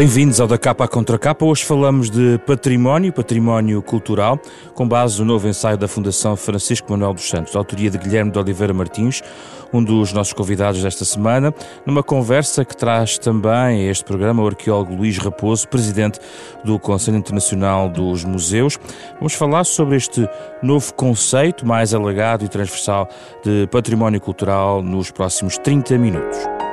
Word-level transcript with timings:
Bem-vindos 0.00 0.40
ao 0.40 0.48
Da 0.48 0.56
Capa 0.56 0.84
à 0.84 0.88
Contra 0.88 1.18
Capa. 1.18 1.44
Hoje 1.44 1.62
falamos 1.62 2.08
de 2.08 2.38
património, 2.46 3.12
património 3.12 3.82
cultural, 3.82 4.40
com 4.74 4.88
base 4.88 5.18
no 5.18 5.26
novo 5.26 5.46
ensaio 5.46 5.76
da 5.76 5.86
Fundação 5.86 6.36
Francisco 6.36 6.90
Manuel 6.90 7.12
dos 7.12 7.28
Santos, 7.28 7.54
autoria 7.54 7.90
de 7.90 7.98
Guilherme 7.98 8.30
de 8.30 8.38
Oliveira 8.38 8.72
Martins, 8.72 9.22
um 9.70 9.84
dos 9.84 10.14
nossos 10.14 10.32
convidados 10.32 10.82
desta 10.82 11.04
semana, 11.04 11.52
numa 11.84 12.02
conversa 12.02 12.64
que 12.64 12.74
traz 12.74 13.18
também 13.18 13.50
a 13.86 13.90
este 13.90 14.02
programa 14.02 14.42
o 14.42 14.46
arqueólogo 14.46 14.94
Luís 14.94 15.18
Raposo, 15.18 15.68
presidente 15.68 16.18
do 16.64 16.78
Conselho 16.78 17.18
Internacional 17.18 17.86
dos 17.86 18.24
Museus. 18.24 18.78
Vamos 19.16 19.34
falar 19.34 19.64
sobre 19.64 19.98
este 19.98 20.26
novo 20.62 20.94
conceito 20.94 21.66
mais 21.66 21.92
alargado 21.92 22.42
e 22.42 22.48
transversal 22.48 23.06
de 23.44 23.66
património 23.66 24.18
cultural 24.18 24.82
nos 24.82 25.10
próximos 25.10 25.58
30 25.58 25.98
minutos. 25.98 26.69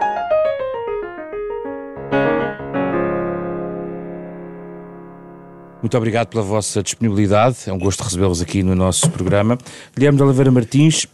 Muito 5.82 5.96
obrigado 5.96 6.28
pela 6.28 6.44
vossa 6.44 6.82
disponibilidade. 6.82 7.58
É 7.68 7.74
um 7.74 7.78
gosto 7.78 8.04
recebê-los 8.04 8.42
aqui 8.42 8.64
no 8.64 8.74
nosso 8.74 9.10
programa. 9.12 9.58
Guilherme 9.96 10.18
de 10.18 10.24
Oliveira 10.24 10.52
Martins, 10.52 11.06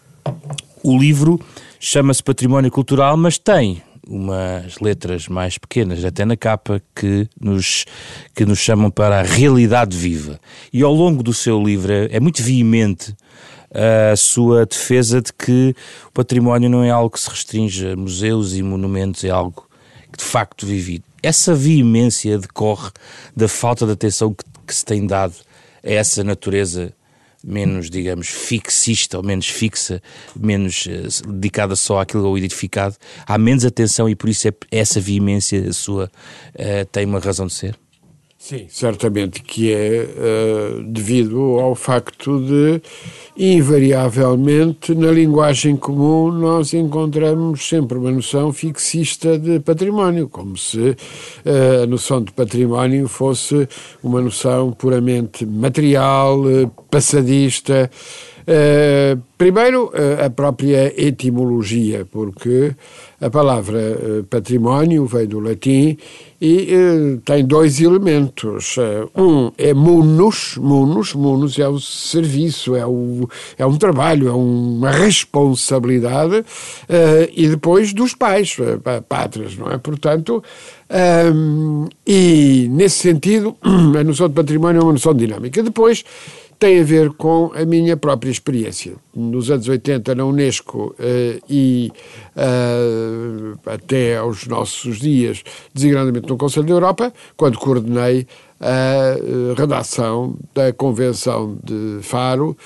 o 0.82 0.98
livro 0.98 1.40
chama-se 1.80 2.24
Património 2.24 2.72
Cultural, 2.72 3.18
mas 3.18 3.38
tem 3.38 3.82
umas 4.08 4.80
letras 4.80 5.28
mais 5.28 5.58
pequenas, 5.58 6.04
até 6.06 6.24
na 6.24 6.38
capa, 6.38 6.82
que 6.96 7.28
nos, 7.40 7.86
que 8.34 8.46
nos 8.46 8.60
chamam 8.60 8.90
para 8.90 9.20
a 9.20 9.24
realidade 9.24 9.98
viva. 9.98 10.40
E 10.72 10.82
ao 10.82 10.94
longo 10.94 11.22
do 11.22 11.34
seu 11.34 11.62
livro 11.62 11.92
é, 11.92 12.08
é 12.12 12.20
muito 12.22 12.42
veemente 12.42 13.14
a 14.12 14.16
sua 14.16 14.66
defesa 14.66 15.22
de 15.22 15.34
que 15.34 15.76
o 16.08 16.12
património 16.12 16.70
não 16.70 16.84
é 16.84 16.90
algo 16.90 17.10
que 17.10 17.20
se 17.20 17.30
restringe 17.30 17.88
a 17.88 17.96
museus 17.98 18.54
e 18.54 18.64
monumentos, 18.64 19.26
é 19.26 19.30
algo 19.30 19.68
de 20.18 20.24
facto 20.24 20.66
vive. 20.66 21.04
Essa 21.22 21.56
veemência 21.56 22.38
decorre 22.38 22.92
da 23.36 23.48
falta 23.48 23.86
de 23.86 23.94
atenção 23.94 24.34
que 24.34 24.44
que 24.66 24.74
se 24.74 24.86
tem 24.86 25.06
dado 25.06 25.36
a 25.84 25.90
essa 25.90 26.24
natureza 26.24 26.94
menos, 27.44 27.90
digamos, 27.90 28.28
fixista 28.28 29.18
ou 29.18 29.24
menos 29.24 29.48
fixa, 29.48 30.02
menos 30.36 30.86
uh, 30.86 31.32
dedicada 31.34 31.76
só 31.76 32.00
àquilo 32.00 32.26
ao 32.26 32.38
edificado, 32.38 32.96
há 33.26 33.38
menos 33.38 33.66
atenção 33.66 34.08
e 34.08 34.16
por 34.16 34.30
isso 34.30 34.48
é, 34.48 34.54
essa 34.72 35.02
veemência 35.02 35.74
sua 35.74 36.06
uh, 36.06 36.86
tem 36.92 37.06
uma 37.06 37.20
razão 37.20 37.48
de 37.48 37.54
ser? 37.54 37.83
Sim, 38.46 38.66
certamente 38.68 39.42
que 39.42 39.72
é 39.72 40.04
uh, 40.04 40.84
devido 40.84 41.62
ao 41.62 41.74
facto 41.76 42.42
de, 42.42 42.82
invariavelmente, 43.38 44.94
na 44.94 45.10
linguagem 45.12 45.78
comum, 45.78 46.30
nós 46.30 46.74
encontramos 46.74 47.66
sempre 47.66 47.98
uma 47.98 48.12
noção 48.12 48.52
fixista 48.52 49.40
de 49.40 49.62
património, 49.62 50.28
como 50.28 50.58
se 50.58 50.78
uh, 50.78 51.84
a 51.84 51.88
noção 51.88 52.22
de 52.22 52.34
património 52.34 53.08
fosse 53.08 53.66
uma 54.04 54.20
noção 54.20 54.74
puramente 54.74 55.46
material, 55.46 56.42
passadista. 58.46 59.22
primeiro, 59.38 59.92
a 60.24 60.30
própria 60.30 60.94
etimologia, 60.98 62.06
porque 62.10 62.76
a 63.20 63.30
palavra 63.30 64.26
património 64.30 65.06
vem 65.06 65.28
do 65.28 65.40
latim 65.40 65.98
e 66.42 67.20
tem 67.26 67.46
dois 67.46 67.80
elementos. 67.80 68.76
Um 69.16 69.52
é 69.58 69.74
munus, 69.74 70.58
munus, 70.58 71.14
munus 71.14 71.58
é 71.60 71.68
o 71.68 71.80
serviço, 71.80 72.76
é, 72.76 72.86
o, 72.86 73.30
é 73.58 73.66
um 73.66 73.78
trabalho, 73.78 74.28
é 74.28 74.34
uma 74.34 74.92
responsabilidade, 74.92 76.44
e 77.34 77.48
depois 77.48 77.94
dos 77.94 78.14
pais, 78.14 78.58
pátrias, 79.08 79.56
não 79.58 79.72
é? 79.72 79.78
Portanto, 79.78 80.44
um, 80.94 81.88
e 82.06 82.68
nesse 82.70 82.98
sentido, 83.00 83.58
a 83.64 84.04
noção 84.04 84.28
de 84.28 84.36
património 84.36 84.80
é 84.80 84.84
uma 84.84 84.94
noção 84.94 85.14
dinâmica. 85.14 85.64
Depois, 85.64 86.04
tem 86.60 86.80
a 86.80 86.84
ver 86.84 87.12
com 87.14 87.52
a 87.56 87.66
minha 87.66 87.98
própria 87.98 88.32
experiência. 88.32 88.94
Nos 89.14 89.52
anos 89.52 89.68
80, 89.68 90.16
na 90.16 90.26
Unesco 90.26 90.96
uh, 91.00 91.44
e 91.50 91.92
uh, 92.36 93.60
até 93.66 94.18
aos 94.18 94.48
nossos 94.48 95.00
dias, 95.00 95.44
designadamente 95.74 96.28
no 96.28 96.38
Conselho 96.38 96.66
da 96.66 96.74
Europa, 96.74 97.14
quando 97.36 97.58
coordenei 97.58 98.28
a 98.60 99.18
uh, 99.18 99.54
redação 99.54 100.38
da 100.54 100.72
Convenção 100.72 101.58
de 101.64 102.00
Faro 102.02 102.58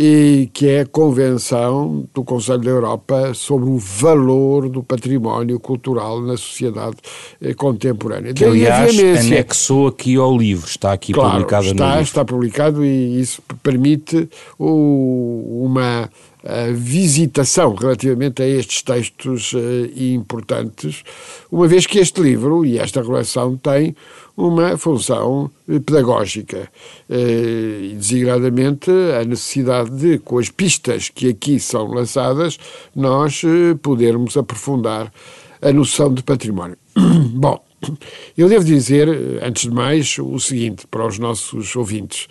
e 0.00 0.48
que 0.52 0.68
é 0.68 0.80
a 0.82 0.86
Convenção 0.86 2.08
do 2.14 2.22
Conselho 2.22 2.60
da 2.60 2.70
Europa 2.70 3.34
sobre 3.34 3.68
o 3.68 3.78
valor 3.78 4.68
do 4.68 4.80
património 4.80 5.58
cultural 5.58 6.20
na 6.20 6.36
sociedade 6.36 6.98
eh, 7.42 7.52
contemporânea. 7.52 8.32
Que, 8.32 8.44
aliás, 8.44 8.96
anexou 8.96 9.88
aqui 9.88 10.14
ao 10.14 10.38
livro, 10.38 10.68
está 10.68 10.92
aqui 10.92 11.12
claro, 11.12 11.32
publicado 11.32 11.66
está, 11.66 11.84
no 11.84 11.90
livro. 11.90 12.02
Está 12.04 12.24
publicado 12.24 12.84
e 12.84 13.20
isso 13.20 13.42
permite 13.60 14.28
o, 14.56 15.64
uma 15.64 16.08
visitação 16.74 17.74
relativamente 17.74 18.42
a 18.42 18.46
estes 18.46 18.82
textos 18.82 19.52
uh, 19.52 19.58
importantes, 19.96 21.02
uma 21.50 21.68
vez 21.68 21.86
que 21.86 21.98
este 21.98 22.20
livro 22.20 22.64
e 22.64 22.78
esta 22.78 23.02
coleção 23.02 23.56
tem 23.56 23.94
uma 24.36 24.78
função 24.78 25.50
eh, 25.68 25.80
pedagógica 25.80 26.68
uh, 27.10 27.14
e 27.14 27.94
designadamente 27.96 28.90
a 29.20 29.24
necessidade 29.24 29.90
de, 29.90 30.18
com 30.18 30.38
as 30.38 30.48
pistas 30.48 31.08
que 31.08 31.28
aqui 31.28 31.58
são 31.58 31.88
lançadas, 31.88 32.58
nós 32.94 33.42
uh, 33.42 33.76
podermos 33.82 34.36
aprofundar 34.36 35.12
a 35.60 35.72
noção 35.72 36.14
de 36.14 36.22
património. 36.22 36.78
Bom, 37.34 37.62
eu 38.36 38.48
devo 38.48 38.64
dizer, 38.64 39.08
antes 39.42 39.62
de 39.62 39.70
mais, 39.70 40.16
o 40.18 40.38
seguinte 40.38 40.86
para 40.86 41.06
os 41.06 41.18
nossos 41.18 41.76
ouvintes. 41.76 42.26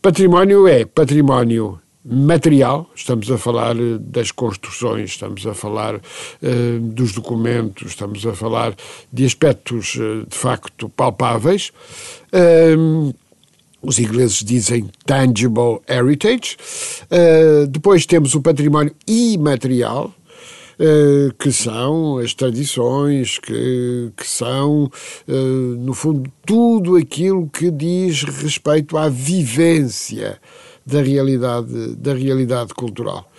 Património 0.00 0.66
é 0.66 0.84
património 0.84 1.78
material, 2.04 2.90
estamos 2.94 3.30
a 3.30 3.38
falar 3.38 3.76
eh, 3.76 3.98
das 4.00 4.32
construções, 4.32 5.10
estamos 5.10 5.46
a 5.46 5.54
falar 5.54 5.96
uh, 5.96 6.80
dos 6.80 7.12
documentos, 7.12 7.90
estamos 7.92 8.26
a 8.26 8.32
falar 8.32 8.74
de 9.12 9.24
aspectos 9.24 9.94
uh, 9.94 10.26
de 10.26 10.36
facto 10.36 10.88
palpáveis. 10.88 11.70
Uh, 12.32 13.14
os 13.80 13.98
ingleses 13.98 14.44
dizem 14.44 14.88
tangible 15.04 15.80
heritage. 15.88 16.56
depois 17.68 18.06
temos 18.06 18.32
o 18.32 18.40
património 18.40 18.94
imaterial, 19.08 20.14
que 21.36 21.50
são 21.50 22.18
as 22.18 22.32
tradições, 22.32 23.40
que, 23.40 24.12
que 24.16 24.24
são, 24.24 24.88
no 25.26 25.94
fundo, 25.94 26.30
tudo 26.46 26.94
aquilo 26.94 27.50
que 27.50 27.72
diz 27.72 28.22
respeito 28.22 28.96
à 28.96 29.08
vivência 29.08 30.38
da 30.86 31.02
realidade, 31.02 31.94
da 31.96 32.14
realidade 32.14 32.74
cultural. 32.74 33.30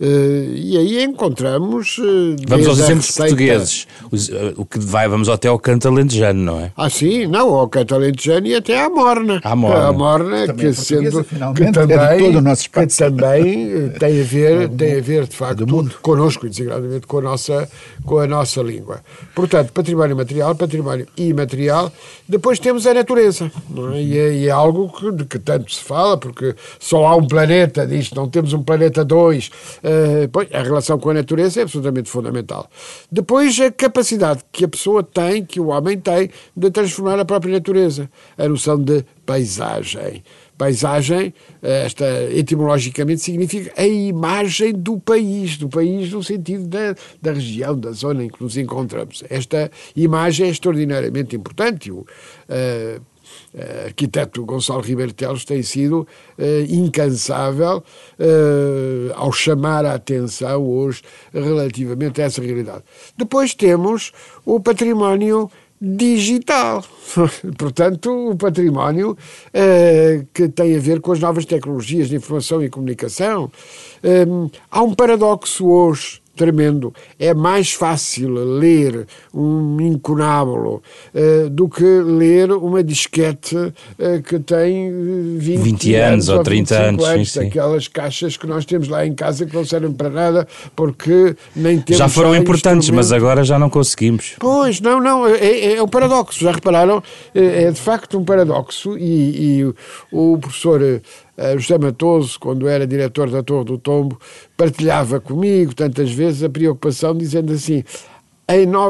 Uh, 0.00 0.54
e 0.54 0.78
aí 0.78 1.02
encontramos. 1.02 1.98
Uh, 1.98 2.36
vamos 2.46 2.68
aos 2.68 2.78
exemplos 2.78 3.06
receita... 3.06 3.30
portugueses. 3.30 3.86
Eh, 4.30 4.54
o 4.56 4.64
que 4.64 4.78
vai, 4.78 5.08
vamos 5.08 5.28
até 5.28 5.48
ao 5.48 5.58
canto 5.58 5.88
alentejano, 5.88 6.40
não 6.40 6.60
é? 6.60 6.72
Ah, 6.76 6.88
sim, 6.88 7.26
não, 7.26 7.52
ao 7.54 7.68
canto 7.68 7.96
alentejano 7.96 8.46
e 8.46 8.54
até 8.54 8.80
à 8.80 8.88
morna. 8.88 9.40
À 9.42 9.56
morna. 9.56 9.88
A 9.88 9.92
morna, 9.92 10.46
também 10.46 10.66
que 10.66 10.72
sendo. 10.74 11.24
Que 11.24 11.72
também, 11.72 11.98
é 11.98 12.18
todo 12.18 12.38
o 12.38 12.40
nosso 12.40 12.70
que 12.70 12.86
também 12.86 13.90
tem 13.98 14.20
a 14.20 14.24
ver, 14.24 14.68
tem 14.78 14.98
a 14.98 15.00
ver 15.00 15.26
de 15.26 15.34
facto, 15.34 15.66
connosco, 16.00 16.46
e 16.46 16.50
desigradamente 16.50 17.06
com 17.06 17.18
a, 17.18 17.22
nossa, 17.22 17.68
com 18.04 18.18
a 18.18 18.26
nossa 18.26 18.62
língua. 18.62 19.00
Portanto, 19.34 19.72
património 19.72 20.16
material, 20.16 20.54
património 20.54 21.08
imaterial. 21.16 21.92
Depois 22.28 22.60
temos 22.60 22.86
a 22.86 22.94
natureza, 22.94 23.50
é? 23.94 24.00
e, 24.00 24.18
é, 24.18 24.32
e, 24.34 24.48
é, 24.48 24.50
algo 24.50 24.92
que, 24.92 25.10
de 25.10 25.24
que 25.24 25.38
tanto 25.38 25.72
se 25.72 25.82
fala, 25.82 26.16
porque 26.16 26.54
só 26.78 27.06
há 27.06 27.16
um 27.16 27.26
planeta, 27.26 27.84
diz 27.84 28.12
não 28.12 28.28
temos 28.28 28.52
um 28.52 28.62
planeta 28.62 29.04
dois 29.04 29.50
Uh, 29.88 30.56
a 30.56 30.62
relação 30.62 30.98
com 30.98 31.08
a 31.08 31.14
natureza 31.14 31.60
é 31.60 31.62
absolutamente 31.62 32.10
fundamental. 32.10 32.68
Depois, 33.10 33.58
a 33.58 33.70
capacidade 33.70 34.42
que 34.52 34.64
a 34.64 34.68
pessoa 34.68 35.02
tem, 35.02 35.42
que 35.44 35.58
o 35.58 35.68
homem 35.68 35.98
tem, 35.98 36.28
de 36.54 36.70
transformar 36.70 37.18
a 37.18 37.24
própria 37.24 37.52
natureza. 37.52 38.10
A 38.36 38.46
noção 38.46 38.78
de 38.78 39.02
paisagem. 39.24 40.22
Paisagem, 40.58 41.32
eh, 41.62 41.84
esta 41.86 42.04
etimologicamente 42.32 43.22
significa 43.22 43.72
a 43.80 43.86
imagem 43.86 44.72
do 44.72 44.98
país, 44.98 45.56
do 45.56 45.68
país 45.68 46.12
no 46.12 46.22
sentido 46.22 46.66
da, 46.66 46.94
da 47.22 47.32
região, 47.32 47.78
da 47.78 47.92
zona 47.92 48.24
em 48.24 48.28
que 48.28 48.42
nos 48.42 48.56
encontramos. 48.56 49.22
Esta 49.30 49.70
imagem 49.94 50.48
é 50.48 50.50
extraordinariamente 50.50 51.36
importante. 51.36 51.90
Uh, 51.92 52.04
arquiteto 53.86 54.44
Gonçalo 54.44 54.80
Ribeiro 54.80 55.12
Teles 55.12 55.44
tem 55.44 55.62
sido 55.62 56.06
uh, 56.38 56.44
incansável 56.68 57.78
uh, 57.78 59.12
ao 59.14 59.32
chamar 59.32 59.84
a 59.84 59.94
atenção 59.94 60.64
hoje 60.64 61.02
relativamente 61.32 62.20
a 62.20 62.24
essa 62.24 62.42
realidade. 62.42 62.84
Depois 63.16 63.54
temos 63.54 64.12
o 64.44 64.60
património 64.60 65.50
digital. 65.80 66.84
Portanto, 67.56 68.30
o 68.30 68.36
património 68.36 69.16
que 70.34 70.48
tem 70.48 70.76
a 70.76 70.80
ver 70.80 71.00
com 71.00 71.12
as 71.12 71.20
novas 71.20 71.44
tecnologias 71.44 72.08
de 72.08 72.16
informação 72.16 72.60
e 72.62 72.68
comunicação. 72.68 73.48
há 74.68 74.82
um 74.82 74.92
paradoxo 74.92 75.68
hoje 75.68 76.20
tremendo. 76.38 76.94
É 77.18 77.34
mais 77.34 77.72
fácil 77.72 78.32
ler 78.32 79.06
um 79.34 79.80
incunábulo 79.80 80.80
uh, 81.12 81.50
do 81.50 81.68
que 81.68 81.84
ler 81.84 82.52
uma 82.52 82.82
disquete 82.82 83.56
uh, 83.56 84.22
que 84.24 84.38
tem 84.38 84.90
20, 85.36 85.58
20 85.62 85.94
anos, 85.96 86.28
ou 86.28 86.42
30 86.42 86.78
anos. 86.78 87.04
anos 87.04 87.32
sim, 87.32 87.48
aquelas 87.48 87.84
sim. 87.84 87.90
caixas 87.92 88.36
que 88.36 88.46
nós 88.46 88.64
temos 88.64 88.88
lá 88.88 89.04
em 89.04 89.14
casa 89.14 89.44
que 89.44 89.54
não 89.54 89.64
servem 89.64 89.92
para 89.92 90.08
nada 90.08 90.48
porque 90.76 91.34
nem 91.54 91.80
temos. 91.80 91.98
Já 91.98 92.08
foram 92.08 92.34
importantes, 92.36 92.88
mas 92.90 93.10
agora 93.10 93.42
já 93.42 93.58
não 93.58 93.68
conseguimos. 93.68 94.36
Pois, 94.38 94.80
não, 94.80 95.00
não, 95.00 95.26
é, 95.26 95.38
é, 95.38 95.76
é 95.76 95.82
um 95.82 95.88
paradoxo. 95.88 96.38
Já 96.40 96.52
repararam? 96.52 97.02
É, 97.34 97.64
é 97.64 97.70
de 97.72 97.80
facto 97.80 98.16
um 98.16 98.24
paradoxo 98.24 98.96
e, 98.96 99.58
e 99.60 99.74
o 100.12 100.38
professor 100.38 100.80
José 101.56 101.78
Matoso, 101.78 102.38
quando 102.40 102.68
era 102.68 102.86
diretor 102.86 103.30
da 103.30 103.42
Torre 103.42 103.64
do 103.64 103.78
Tombo, 103.78 104.18
partilhava 104.56 105.20
comigo 105.20 105.74
tantas 105.74 106.10
vezes 106.10 106.42
a 106.42 106.48
preocupação, 106.48 107.16
dizendo 107.16 107.52
assim: 107.52 107.84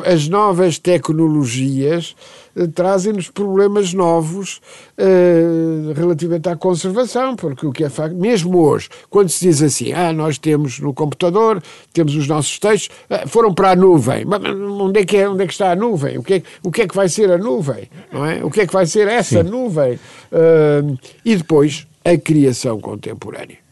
as 0.07 0.29
novas 0.29 0.79
tecnologias 0.79 2.15
uh, 2.55 2.69
trazem-nos 2.69 3.29
problemas 3.29 3.93
novos 3.93 4.61
uh, 4.97 5.93
relativamente 5.95 6.49
à 6.49 6.55
conservação, 6.55 7.35
porque 7.35 7.67
o 7.67 7.73
que 7.73 7.83
é 7.83 7.91
facto, 7.91 8.15
mesmo 8.15 8.57
hoje, 8.57 8.89
quando 9.11 9.29
se 9.29 9.45
diz 9.47 9.61
assim, 9.61 9.93
ah, 9.93 10.13
nós 10.13 10.39
temos 10.39 10.79
no 10.79 10.95
computador, 10.95 11.61
temos 11.93 12.15
os 12.15 12.29
nossos 12.29 12.57
textos, 12.61 12.97
uh, 13.11 13.29
foram 13.29 13.53
para 13.53 13.73
a 13.73 13.77
nuvem, 13.77 14.25
mas 14.25 14.41
onde 14.45 15.01
é 15.01 15.05
que, 15.05 15.17
é, 15.17 15.29
onde 15.29 15.43
é 15.43 15.47
que 15.49 15.53
está 15.53 15.73
a 15.73 15.77
nuvem? 15.77 16.19
O 16.19 16.23
que, 16.23 16.35
é, 16.35 16.43
o 16.63 16.71
que 16.71 16.83
é 16.83 16.87
que 16.87 16.95
vai 16.95 17.09
ser 17.09 17.29
a 17.29 17.37
nuvem? 17.37 17.91
Não 18.13 18.25
é? 18.25 18.45
O 18.45 18.51
que 18.53 18.61
é 18.61 18.67
que 18.67 18.73
vai 18.73 18.87
ser 18.87 19.09
essa 19.09 19.43
Sim. 19.43 19.51
nuvem? 19.51 19.99
e 21.25 21.37
depois, 21.37 21.88
a 22.05 22.17
criação 22.17 22.81
contemporânea 22.81 23.69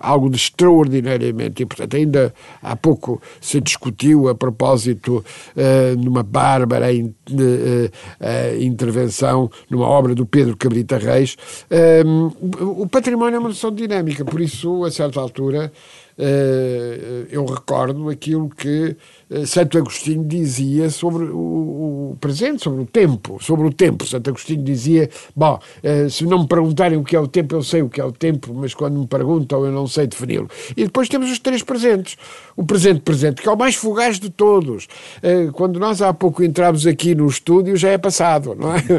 algo 0.00 0.30
de 0.30 0.36
extraordinariamente 0.36 1.62
importante. 1.62 1.96
Ainda 1.96 2.34
há 2.62 2.74
pouco 2.74 3.20
se 3.40 3.60
discutiu 3.60 4.28
a 4.28 4.34
propósito 4.34 5.22
uh, 5.54 5.96
numa 5.98 6.22
bárbara 6.22 6.90
in, 6.90 7.14
uh, 7.30 7.34
uh, 7.36 8.62
intervenção 8.62 9.50
numa 9.68 9.86
obra 9.86 10.14
do 10.14 10.24
Pedro 10.24 10.56
Cabrita 10.56 10.96
Reis. 10.96 11.36
o 12.62 12.86
património 12.88 13.36
é 13.36 13.38
uma 13.38 13.48
noção 13.50 13.72
dinâmica, 13.74 14.24
por 14.24 14.40
isso, 14.40 14.84
a 14.84 14.90
certa 14.90 15.20
altura, 15.20 15.70
eu 17.30 17.44
recordo 17.44 18.08
aquilo 18.08 18.48
que 18.48 18.94
eh, 18.94 18.96
Santo 19.46 19.78
Agostinho 19.78 20.24
dizia 20.24 20.90
sobre 20.90 21.24
o, 21.24 22.10
o, 22.10 22.16
presente, 22.20 22.64
sobre 22.64 22.82
o 22.82 22.86
tempo, 22.86 23.38
sobre 23.40 23.66
o 23.66 23.72
tempo. 23.72 24.04
Santo 24.04 24.28
Agostinho 24.30 24.62
dizia, 24.62 25.08
bom, 25.36 25.58
eh, 25.82 26.08
se 26.08 26.24
não 26.26 26.40
me 26.40 26.48
perguntarem 26.48 26.98
o 26.98 27.04
que 27.04 27.14
é 27.14 27.20
o 27.20 27.28
tempo, 27.28 27.54
eu 27.54 27.62
sei 27.62 27.80
o 27.80 27.88
que 27.88 28.00
é 28.00 28.04
o 28.04 28.10
tempo, 28.10 28.52
mas 28.52 28.74
quando 28.74 28.98
me 28.98 29.06
perguntam 29.06 29.64
eu 29.64 29.70
não 29.70 29.86
sei 29.86 30.08
defini-lo. 30.08 30.48
E 30.76 30.84
depois 30.84 31.08
temos 31.08 31.30
os 31.30 31.38
três 31.38 31.62
presentes. 31.62 32.16
O 32.56 32.64
presente 32.64 33.00
presente, 33.00 33.40
que 33.40 33.48
é 33.48 33.52
o 33.52 33.56
mais 33.56 33.76
fugaz 33.76 34.18
de 34.18 34.30
todos. 34.30 34.88
Eh, 35.22 35.48
quando 35.52 35.78
nós 35.78 36.02
há 36.02 36.12
pouco 36.12 36.42
entramos 36.42 36.84
aqui 36.84 37.14
no 37.14 37.28
estúdio, 37.28 37.76
já 37.76 37.90
é 37.90 37.98
passado, 37.98 38.56
não 38.58 38.74
é? 38.74 38.80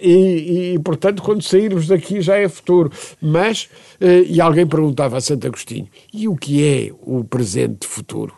E, 0.00 0.74
e 0.74 0.78
portanto, 0.78 1.22
quando 1.22 1.42
sairmos 1.42 1.88
daqui 1.88 2.20
já 2.20 2.36
é 2.36 2.48
futuro. 2.48 2.90
Mas, 3.20 3.68
e 4.00 4.40
alguém 4.40 4.66
perguntava 4.66 5.16
a 5.16 5.20
Santo 5.20 5.46
Agostinho, 5.46 5.88
e 6.12 6.28
o 6.28 6.36
que 6.36 6.64
é 6.64 6.92
o 7.02 7.24
presente 7.24 7.86
futuro? 7.86 8.34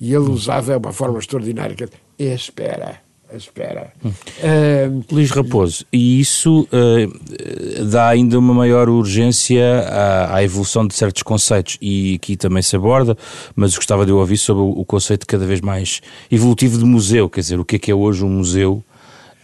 E 0.00 0.12
ele 0.12 0.30
usava 0.30 0.76
uma 0.76 0.92
forma 0.92 1.18
extraordinária, 1.18 1.74
que 1.74 1.84
é 1.84 2.34
espera 2.34 3.06
espera. 3.34 3.92
Hum. 4.04 4.08
Uh, 4.10 5.04
Luís 5.10 5.30
Raposo, 5.30 5.84
e 5.92 6.20
isso 6.20 6.68
uh, 6.72 7.84
dá 7.84 8.08
ainda 8.08 8.38
uma 8.38 8.54
maior 8.54 8.88
urgência 8.88 9.80
à, 9.88 10.36
à, 10.36 10.44
evolução 10.44 10.86
de 10.86 10.94
certos 10.94 11.22
conceitos, 11.22 11.76
e 11.80 12.14
aqui 12.14 12.36
também 12.36 12.62
se 12.62 12.76
aborda, 12.76 13.16
mas 13.54 13.74
gostava 13.74 14.06
de 14.06 14.12
ouvir 14.12 14.36
sobre 14.36 14.62
o, 14.62 14.68
o, 14.68 14.84
conceito 14.84 15.26
cada 15.26 15.44
vez 15.44 15.60
mais 15.60 16.00
evolutivo 16.30 16.78
de 16.78 16.84
museu, 16.84 17.28
quer 17.28 17.40
dizer, 17.40 17.58
o 17.58 17.64
que 17.64 17.76
é 17.76 17.78
que 17.78 17.90
é 17.90 17.94
hoje 17.94 18.24
um 18.24 18.30
museu 18.30 18.82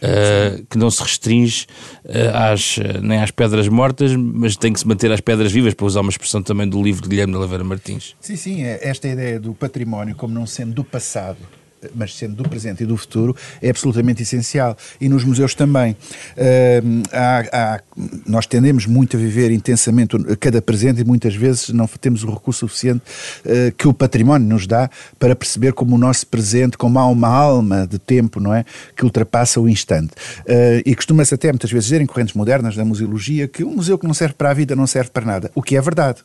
uh, 0.03 0.65
que 0.69 0.77
não 0.77 0.91
se 0.91 1.01
restringe 1.01 1.65
às, 2.33 2.77
nem 3.01 3.21
às 3.21 3.31
pedras 3.31 3.67
mortas, 3.67 4.15
mas 4.15 4.57
tem 4.57 4.73
que 4.73 4.79
se 4.79 4.87
manter 4.87 5.11
às 5.11 5.21
pedras 5.21 5.51
vivas, 5.51 5.73
para 5.73 5.85
usar 5.85 6.01
uma 6.01 6.09
expressão 6.09 6.43
também 6.43 6.67
do 6.67 6.81
livro 6.81 7.01
de 7.01 7.09
Guilherme 7.09 7.33
de 7.33 7.39
Oliveira 7.39 7.63
Martins. 7.63 8.15
Sim, 8.19 8.35
sim, 8.35 8.63
é 8.63 8.79
esta 8.81 9.07
ideia 9.07 9.39
do 9.39 9.53
património 9.53 10.15
como 10.15 10.33
não 10.33 10.45
sendo 10.45 10.73
do 10.73 10.83
passado, 10.83 11.37
mas 11.95 12.15
sendo 12.15 12.35
do 12.35 12.49
presente 12.49 12.83
e 12.83 12.85
do 12.85 12.97
futuro, 12.97 13.35
é 13.61 13.69
absolutamente 13.69 14.23
essencial. 14.23 14.77
E 14.99 15.09
nos 15.09 15.23
museus 15.23 15.53
também. 15.55 15.93
Uh, 15.93 17.03
há, 17.11 17.43
há, 17.51 17.81
nós 18.25 18.45
tendemos 18.45 18.85
muito 18.85 19.17
a 19.17 19.19
viver 19.19 19.51
intensamente 19.51 20.17
cada 20.39 20.61
presente 20.61 21.01
e 21.01 21.03
muitas 21.03 21.35
vezes 21.35 21.69
não 21.69 21.87
temos 21.87 22.23
o 22.23 22.31
recurso 22.31 22.67
suficiente 22.67 23.01
uh, 23.45 23.71
que 23.77 23.87
o 23.87 23.93
património 23.93 24.47
nos 24.47 24.67
dá 24.67 24.89
para 25.19 25.35
perceber 25.35 25.73
como 25.73 25.95
o 25.95 25.97
nosso 25.97 26.27
presente, 26.27 26.77
como 26.77 26.99
há 26.99 27.07
uma 27.07 27.27
alma 27.27 27.87
de 27.87 27.99
tempo, 27.99 28.39
não 28.39 28.53
é? 28.53 28.65
Que 28.95 29.03
ultrapassa 29.03 29.59
o 29.59 29.69
instante. 29.69 30.11
Uh, 30.41 30.81
e 30.85 30.95
costuma-se 30.95 31.33
até 31.33 31.51
muitas 31.51 31.71
vezes 31.71 31.85
dizer 31.85 32.01
em 32.01 32.05
correntes 32.05 32.33
modernas 32.33 32.75
da 32.75 32.85
museologia 32.85 33.47
que 33.47 33.63
um 33.63 33.75
museu 33.75 33.97
que 33.97 34.07
não 34.07 34.13
serve 34.13 34.33
para 34.35 34.49
a 34.49 34.53
vida 34.53 34.75
não 34.75 34.87
serve 34.87 35.09
para 35.09 35.25
nada. 35.25 35.51
O 35.55 35.61
que 35.61 35.75
é 35.75 35.81
verdade. 35.81 36.21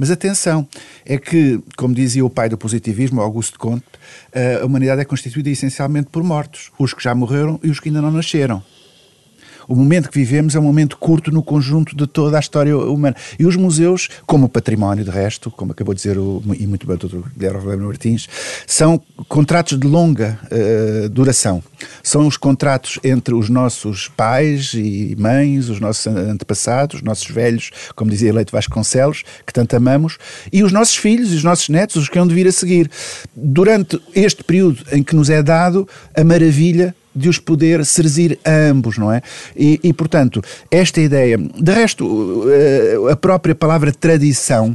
Mas 0.00 0.10
atenção, 0.10 0.66
é 1.04 1.18
que, 1.18 1.60
como 1.76 1.94
dizia 1.94 2.24
o 2.24 2.30
pai 2.30 2.48
do 2.48 2.56
positivismo, 2.56 3.20
Augusto 3.20 3.58
Comte, 3.58 3.84
a 4.62 4.64
humanidade 4.64 5.02
é 5.02 5.04
constituída 5.04 5.50
essencialmente 5.50 6.08
por 6.10 6.24
mortos, 6.24 6.70
os 6.78 6.94
que 6.94 7.02
já 7.02 7.14
morreram 7.14 7.60
e 7.62 7.68
os 7.68 7.78
que 7.78 7.90
ainda 7.90 8.00
não 8.00 8.10
nasceram. 8.10 8.62
O 9.70 9.76
momento 9.76 10.10
que 10.10 10.18
vivemos 10.18 10.56
é 10.56 10.58
um 10.58 10.64
momento 10.64 10.96
curto 10.96 11.30
no 11.30 11.44
conjunto 11.44 11.94
de 11.94 12.04
toda 12.04 12.36
a 12.36 12.40
história 12.40 12.76
humana. 12.76 13.14
E 13.38 13.46
os 13.46 13.54
museus, 13.54 14.08
como 14.26 14.48
património, 14.48 15.04
de 15.04 15.12
resto, 15.12 15.48
como 15.48 15.70
acabou 15.70 15.94
de 15.94 16.02
dizer 16.02 16.18
o, 16.18 16.42
e 16.58 16.66
muito 16.66 16.88
bem 16.88 16.96
o 16.96 16.98
Dr. 16.98 17.18
Guilherme 17.36 17.76
Martins, 17.76 18.28
são 18.66 19.00
contratos 19.28 19.78
de 19.78 19.86
longa 19.86 20.40
uh, 20.46 21.08
duração. 21.08 21.62
São 22.02 22.26
os 22.26 22.36
contratos 22.36 22.98
entre 23.04 23.32
os 23.32 23.48
nossos 23.48 24.08
pais 24.08 24.72
e 24.74 25.14
mães, 25.16 25.68
os 25.68 25.78
nossos 25.78 26.04
antepassados, 26.08 26.96
os 26.96 27.02
nossos 27.02 27.30
velhos, 27.30 27.70
como 27.94 28.10
dizia 28.10 28.34
Leite 28.34 28.50
Vasconcelos, 28.50 29.22
que 29.46 29.52
tanto 29.52 29.76
amamos, 29.76 30.18
e 30.52 30.64
os 30.64 30.72
nossos 30.72 30.96
filhos 30.96 31.32
e 31.32 31.36
os 31.36 31.44
nossos 31.44 31.68
netos, 31.68 31.94
os 31.94 32.08
que 32.08 32.18
hão 32.18 32.26
de 32.26 32.34
vir 32.34 32.48
a 32.48 32.52
seguir. 32.52 32.90
Durante 33.36 34.02
este 34.16 34.42
período 34.42 34.84
em 34.90 35.00
que 35.00 35.14
nos 35.14 35.30
é 35.30 35.40
dado 35.44 35.86
a 36.12 36.24
maravilha 36.24 36.92
de 37.14 37.28
os 37.28 37.38
poder 37.38 37.84
servir 37.84 38.38
a 38.44 38.50
ambos, 38.70 38.96
não 38.98 39.12
é? 39.12 39.22
E, 39.56 39.80
e, 39.82 39.92
portanto, 39.92 40.42
esta 40.70 41.00
ideia. 41.00 41.36
De 41.36 41.72
resto, 41.72 42.44
eh, 42.50 43.12
a 43.12 43.16
própria 43.16 43.54
palavra 43.54 43.92
tradição, 43.92 44.74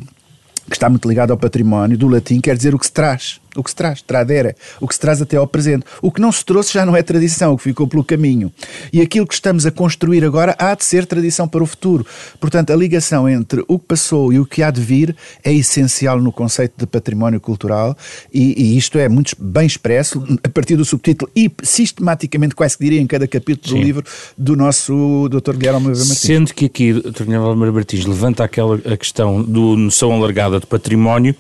que 0.70 0.76
está 0.76 0.90
muito 0.90 1.08
ligada 1.08 1.32
ao 1.32 1.38
património, 1.38 1.98
do 1.98 2.08
latim, 2.08 2.42
quer 2.42 2.56
dizer 2.56 2.76
o 2.76 2.80
que 2.80 2.86
se 2.86 2.92
traz 2.92 3.40
o 3.56 3.64
que 3.64 3.70
se 3.70 3.76
traz, 3.76 4.02
tradera, 4.02 4.56
o 4.80 4.88
que 4.88 4.94
se 4.94 5.00
traz 5.00 5.22
até 5.22 5.38
ao 5.38 5.48
presente. 5.48 5.86
O 6.02 6.12
que 6.12 6.22
não 6.22 6.32
se 6.32 6.44
trouxe 6.44 6.74
já 6.74 6.86
não 6.86 6.96
é 6.96 7.02
tradição, 7.02 7.54
o 7.54 7.58
que 7.58 7.64
ficou 7.64 7.88
pelo 7.88 8.04
caminho. 8.04 8.52
E 8.92 9.02
aquilo 9.02 9.26
que 9.26 9.34
estamos 9.34 9.66
a 9.66 9.72
construir 9.72 10.24
agora 10.24 10.56
há 10.60 10.76
de 10.76 10.84
ser 10.84 11.06
tradição 11.06 11.48
para 11.48 11.64
o 11.64 11.66
futuro. 11.66 12.06
Portanto, 12.40 12.72
a 12.72 12.76
ligação 12.76 13.28
entre 13.28 13.64
o 13.68 13.80
que 13.80 13.86
passou 13.86 14.32
e 14.32 14.40
o 14.40 14.46
que 14.46 14.62
há 14.62 14.72
de 14.72 14.82
vir 14.82 15.16
é 15.44 15.54
essencial 15.54 16.20
no 16.22 16.32
conceito 16.32 16.74
de 16.78 16.86
património 16.86 17.40
cultural 17.40 17.98
e, 18.34 18.62
e 18.62 18.78
isto 18.78 18.98
é 18.98 19.08
muito 19.08 19.36
bem 19.40 19.66
expresso 19.66 20.24
a 20.44 20.50
partir 20.50 20.76
do 20.76 20.86
subtítulo 20.86 21.32
e 21.36 21.52
sistematicamente, 21.64 22.56
quase 22.56 22.78
que 22.78 22.84
diria, 22.84 23.02
em 23.02 23.08
cada 23.08 23.28
capítulo 23.28 23.70
Sim. 23.70 23.80
do 23.80 23.86
livro 23.86 24.04
do 24.38 24.56
nosso 24.56 25.30
Dr. 25.30 25.56
Guilherme 25.56 25.88
Martins. 25.88 26.18
Sendo 26.18 26.54
que 26.54 26.66
aqui 26.66 26.92
o 26.92 27.12
Dr. 27.12 27.24
Guilherme 27.24 27.72
Martins 27.72 28.06
levanta 28.06 28.44
aquela 28.44 28.76
a 28.86 28.98
questão 28.98 29.42
do 29.42 29.76
noção 29.76 30.12
alargada 30.12 30.60
de 30.60 30.66
património, 30.66 31.36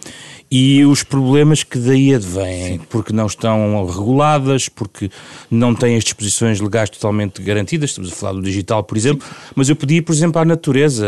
e 0.49 0.85
os 0.85 1.03
problemas 1.03 1.63
que 1.63 1.77
daí 1.77 2.13
advêm, 2.13 2.79
porque 2.89 3.11
não 3.11 3.25
estão 3.25 3.85
reguladas, 3.85 4.69
porque 4.69 5.09
não 5.49 5.73
têm 5.73 5.95
as 5.95 6.03
disposições 6.03 6.59
legais 6.59 6.89
totalmente 6.89 7.41
garantidas, 7.41 7.89
estamos 7.89 8.11
a 8.11 8.15
falar 8.15 8.33
do 8.33 8.41
digital, 8.41 8.83
por 8.83 8.97
exemplo, 8.97 9.27
mas 9.55 9.69
eu 9.69 9.75
podia, 9.75 10.01
por 10.03 10.13
exemplo, 10.13 10.39
à 10.39 10.45
natureza, 10.45 11.05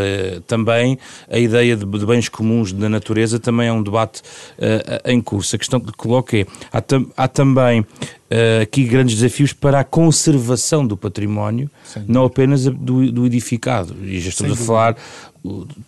também 0.48 0.98
a 1.30 1.38
ideia 1.38 1.76
de, 1.76 1.86
de 1.86 2.06
bens 2.06 2.30
comuns 2.30 2.74
da 2.74 2.90
natureza 2.90 3.40
também 3.40 3.68
é 3.68 3.74
um 3.74 3.84
debate 3.84 4.22
uh, 4.58 5.10
em 5.10 5.22
curso. 5.22 5.56
A 5.56 5.60
questão 5.60 5.80
que 5.80 5.92
coloco 5.94 6.36
é, 6.36 6.46
há, 6.72 6.82
tam, 6.82 7.08
há 7.16 7.28
também 7.28 7.86
uh, 8.32 8.62
aqui 8.62 8.84
grandes 8.84 9.16
desafios 9.16 9.54
para 9.54 9.80
a 9.80 9.84
conservação 9.84 10.86
do 10.86 10.98
património, 10.98 11.70
não 12.08 12.26
apenas 12.26 12.66
do, 12.66 13.12
do 13.12 13.26
edificado, 13.26 13.96
e 14.04 14.20
já 14.20 14.30
estamos 14.30 14.58
Sem 14.58 14.64
a 14.64 14.68
falar 14.68 14.96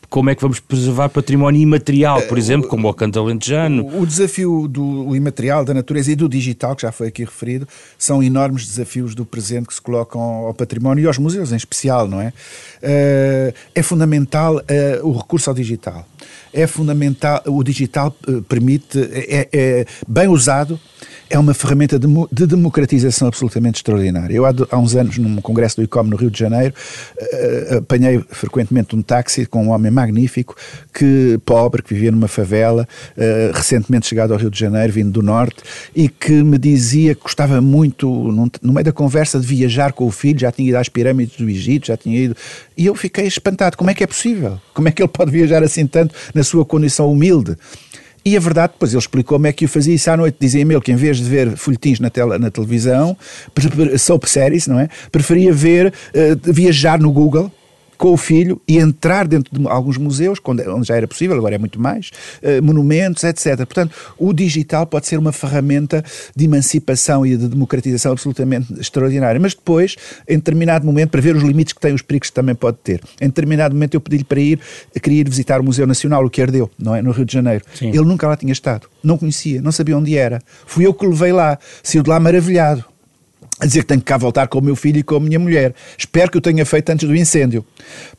como 0.09 0.29
é 0.29 0.35
que 0.35 0.41
vamos 0.41 0.59
preservar 0.59 1.09
património 1.09 1.61
imaterial, 1.61 2.21
por 2.23 2.37
exemplo, 2.37 2.69
como 2.69 2.87
o 2.87 2.93
canto 2.93 3.19
alentejano. 3.19 3.83
O, 3.83 4.03
o 4.03 4.07
desafio 4.07 4.67
do 4.67 5.13
imaterial, 5.15 5.65
da 5.65 5.73
natureza 5.73 6.11
e 6.11 6.15
do 6.15 6.29
digital, 6.29 6.75
que 6.75 6.83
já 6.83 6.91
foi 6.91 7.07
aqui 7.09 7.23
referido, 7.25 7.67
são 7.97 8.23
enormes 8.23 8.65
desafios 8.65 9.13
do 9.13 9.25
presente 9.25 9.67
que 9.67 9.73
se 9.73 9.81
colocam 9.81 10.21
ao 10.21 10.53
património 10.53 11.03
e 11.03 11.07
aos 11.07 11.17
museus 11.17 11.51
em 11.51 11.57
especial, 11.57 12.07
não 12.07 12.21
é? 12.21 12.27
Uh, 12.81 13.53
é 13.75 13.83
fundamental 13.83 14.61
o 15.03 15.11
recurso 15.11 15.49
ao 15.49 15.55
digital. 15.55 16.05
É 16.51 16.65
fundamental, 16.65 17.41
o 17.45 17.63
digital 17.63 18.15
uh, 18.27 18.41
permite, 18.43 18.99
é, 18.99 19.47
é, 19.51 19.85
bem 20.07 20.27
usado, 20.27 20.79
é 21.29 21.37
uma 21.37 21.53
ferramenta 21.53 21.99
de, 21.99 22.07
de 22.31 22.47
democratização 22.47 23.27
absolutamente 23.27 23.77
extraordinária. 23.77 24.33
Eu, 24.33 24.45
há, 24.45 24.53
há, 24.71 24.77
uns 24.77 24.95
anos, 24.95 25.17
num 25.17 25.39
congresso 25.41 25.75
do 25.75 25.83
ICOM 25.83 26.03
no 26.03 26.15
Rio 26.15 26.31
de 26.31 26.39
Janeiro, 26.39 26.73
uh, 27.21 27.77
apanhei 27.77 28.19
frequentemente 28.31 28.95
um 28.95 29.01
táxi 29.01 29.45
com 29.45 29.65
um 29.65 29.69
homem 29.69 29.91
magnífico, 29.91 30.55
que 30.91 31.39
pobre, 31.45 31.83
que 31.83 31.93
vivia 31.93 32.11
numa 32.11 32.27
favela, 32.27 32.87
uh, 33.15 33.55
recentemente 33.55 34.07
chegado 34.07 34.33
ao 34.33 34.39
Rio 34.39 34.49
de 34.49 34.59
Janeiro, 34.59 34.91
vindo 34.91 35.11
do 35.11 35.21
Norte, 35.21 35.57
e 35.95 36.09
que 36.09 36.31
me 36.31 36.57
dizia 36.57 37.13
que 37.13 37.21
gostava 37.21 37.61
muito, 37.61 38.07
num, 38.07 38.49
no 38.61 38.73
meio 38.73 38.85
da 38.85 38.91
conversa, 38.91 39.39
de 39.39 39.45
viajar 39.45 39.93
com 39.93 40.07
o 40.07 40.11
filho, 40.11 40.39
já 40.39 40.51
tinha 40.51 40.67
ido 40.67 40.77
às 40.77 40.89
pirâmides 40.89 41.37
do 41.37 41.47
Egito, 41.47 41.87
já 41.87 41.97
tinha 41.97 42.17
ido. 42.17 42.35
E 42.75 42.85
eu 42.85 42.95
fiquei 42.95 43.27
espantado. 43.27 43.77
Como 43.77 43.89
é 43.89 43.93
que 43.93 44.03
é 44.03 44.07
possível? 44.07 44.59
Como 44.73 44.87
é 44.87 44.91
que 44.91 45.01
ele 45.01 45.09
pode 45.09 45.31
viajar 45.31 45.61
assim 45.61 45.85
tanto 45.85 46.08
na 46.33 46.43
sua 46.43 46.65
condição 46.65 47.11
humilde? 47.11 47.55
E 48.25 48.35
a 48.35 48.39
verdade, 48.39 48.73
depois 48.73 48.91
ele 48.91 48.99
explicou 48.99 49.37
como 49.37 49.47
é 49.47 49.53
que 49.53 49.65
o 49.65 49.67
fazia 49.67 49.95
isso 49.95 50.11
à 50.11 50.17
noite. 50.17 50.37
Dizia-me 50.39 50.73
ele 50.73 50.81
que 50.81 50.91
em 50.91 50.95
vez 50.95 51.17
de 51.17 51.23
ver 51.23 51.55
folhetins 51.55 51.99
na, 51.99 52.09
tela, 52.09 52.37
na 52.37 52.51
televisão, 52.51 53.17
soap 53.97 54.25
séries, 54.25 54.67
não 54.67 54.79
é? 54.79 54.89
Preferia 55.11 55.53
ver, 55.53 55.87
uh, 55.87 56.53
viajar 56.53 56.99
no 56.99 57.11
Google, 57.11 57.51
com 57.99 58.13
o 58.13 58.17
filho 58.17 58.61
e 58.65 58.77
entrar 58.77 59.27
dentro 59.27 59.59
de 59.59 59.67
alguns 59.67 59.97
museus, 59.97 60.39
onde 60.45 60.87
já 60.87 60.95
era 60.95 61.05
possível, 61.05 61.37
agora 61.37 61.55
é 61.55 61.57
muito 61.57 61.79
mais, 61.81 62.11
uh, 62.41 62.63
monumentos, 62.63 63.25
etc. 63.25 63.57
Portanto, 63.57 63.93
o 64.17 64.31
digital 64.31 64.87
pode 64.87 65.05
ser 65.05 65.19
uma 65.19 65.33
ferramenta 65.33 66.03
de 66.33 66.45
emancipação 66.45 67.25
e 67.25 67.35
de 67.35 67.49
democratização 67.49 68.13
absolutamente 68.13 68.73
extraordinária. 68.79 69.37
Mas 69.37 69.53
depois, 69.53 69.97
em 70.29 70.37
determinado 70.37 70.85
momento, 70.85 71.09
para 71.09 71.19
ver 71.19 71.35
os 71.35 71.43
limites 71.43 71.73
que 71.73 71.81
tem, 71.81 71.93
os 71.93 72.01
perigos 72.01 72.29
que 72.29 72.35
também 72.35 72.55
pode 72.55 72.77
ter, 72.77 73.01
em 73.19 73.27
determinado 73.27 73.75
momento 73.75 73.95
eu 73.95 73.99
pedi-lhe 74.01 74.23
para 74.23 74.39
ir, 74.39 74.61
queria 75.01 75.19
ir 75.19 75.29
visitar 75.29 75.59
o 75.59 75.63
Museu 75.63 75.85
Nacional, 75.85 76.25
o 76.25 76.29
que 76.29 76.39
herdeu, 76.41 76.71
não 76.79 76.95
é? 76.95 77.01
No 77.01 77.11
Rio 77.11 77.25
de 77.25 77.33
Janeiro. 77.33 77.65
Sim. 77.75 77.89
Ele 77.89 78.05
nunca 78.05 78.25
lá 78.29 78.37
tinha 78.37 78.53
estado, 78.53 78.87
não 79.03 79.17
conhecia, 79.17 79.61
não 79.61 79.73
sabia 79.73 79.97
onde 79.97 80.17
era. 80.17 80.41
Fui 80.65 80.85
eu 80.85 80.93
que 80.93 81.05
o 81.05 81.09
levei 81.09 81.33
lá, 81.33 81.59
saiu 81.83 82.01
de 82.01 82.09
lá 82.09 82.17
maravilhado 82.17 82.85
a 83.59 83.65
dizer 83.65 83.81
que 83.81 83.87
tenho 83.87 83.99
que 83.99 84.05
cá 84.05 84.17
voltar 84.17 84.47
com 84.47 84.59
o 84.59 84.61
meu 84.61 84.75
filho 84.75 84.99
e 84.99 85.03
com 85.03 85.15
a 85.15 85.19
minha 85.19 85.37
mulher. 85.37 85.73
Espero 85.97 86.31
que 86.31 86.37
o 86.37 86.41
tenha 86.41 86.65
feito 86.65 86.89
antes 86.89 87.07
do 87.07 87.15
incêndio. 87.15 87.65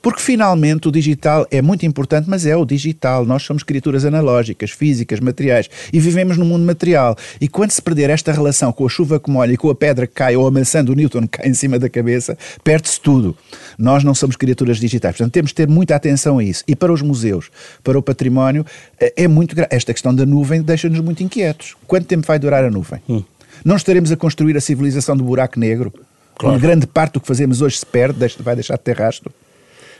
Porque 0.02 0.20
finalmente 0.20 0.88
o 0.88 0.92
digital 0.92 1.46
é 1.50 1.62
muito 1.62 1.86
importante, 1.86 2.28
mas 2.28 2.44
é 2.44 2.54
o 2.54 2.64
digital. 2.64 3.24
Nós 3.24 3.42
somos 3.42 3.62
criaturas 3.62 4.04
analógicas, 4.04 4.70
físicas, 4.70 5.18
materiais 5.18 5.70
e 5.92 5.98
vivemos 5.98 6.36
no 6.36 6.44
mundo 6.44 6.64
material. 6.64 7.16
E 7.40 7.48
quando 7.48 7.70
se 7.70 7.80
perder 7.80 8.10
esta 8.10 8.32
relação 8.32 8.72
com 8.72 8.84
a 8.84 8.88
chuva 8.88 9.18
que 9.18 9.30
molha 9.30 9.52
e 9.52 9.56
com 9.56 9.70
a 9.70 9.74
pedra 9.74 10.06
que 10.06 10.14
cai 10.14 10.36
ou 10.36 10.46
a 10.46 10.50
maçã 10.50 10.84
do 10.84 10.94
Newton 10.94 11.22
que 11.22 11.38
cai 11.38 11.48
em 11.48 11.54
cima 11.54 11.78
da 11.78 11.88
cabeça, 11.88 12.36
perde-se 12.62 13.00
tudo. 13.00 13.36
Nós 13.78 14.04
não 14.04 14.14
somos 14.14 14.36
criaturas 14.36 14.78
digitais. 14.78 15.16
Portanto, 15.16 15.32
temos 15.32 15.50
de 15.50 15.54
ter 15.54 15.68
muita 15.68 15.96
atenção 15.96 16.38
a 16.38 16.44
isso. 16.44 16.62
E 16.68 16.76
para 16.76 16.92
os 16.92 17.00
museus, 17.00 17.50
para 17.82 17.98
o 17.98 18.02
património, 18.02 18.64
é, 18.98 19.24
é 19.24 19.28
muito 19.28 19.54
Esta 19.70 19.92
questão 19.92 20.14
da 20.14 20.26
nuvem 20.26 20.62
deixa-nos 20.62 21.00
muito 21.00 21.22
inquietos. 21.22 21.76
Quanto 21.86 22.06
tempo 22.06 22.26
vai 22.26 22.38
durar 22.38 22.64
a 22.64 22.70
nuvem? 22.70 23.00
Hum. 23.08 23.22
Não 23.64 23.76
estaremos 23.76 24.10
a 24.10 24.16
construir 24.16 24.56
a 24.56 24.60
civilização 24.60 25.16
do 25.16 25.24
buraco 25.24 25.58
negro, 25.58 25.92
claro. 26.36 26.54
onde 26.54 26.62
grande 26.62 26.86
parte 26.86 27.14
do 27.14 27.20
que 27.20 27.26
fazemos 27.26 27.60
hoje 27.60 27.78
se 27.78 27.86
perde, 27.86 28.18
vai 28.40 28.54
deixar 28.54 28.76
de 28.76 28.82
ter 28.82 28.96
rastro. 28.96 29.32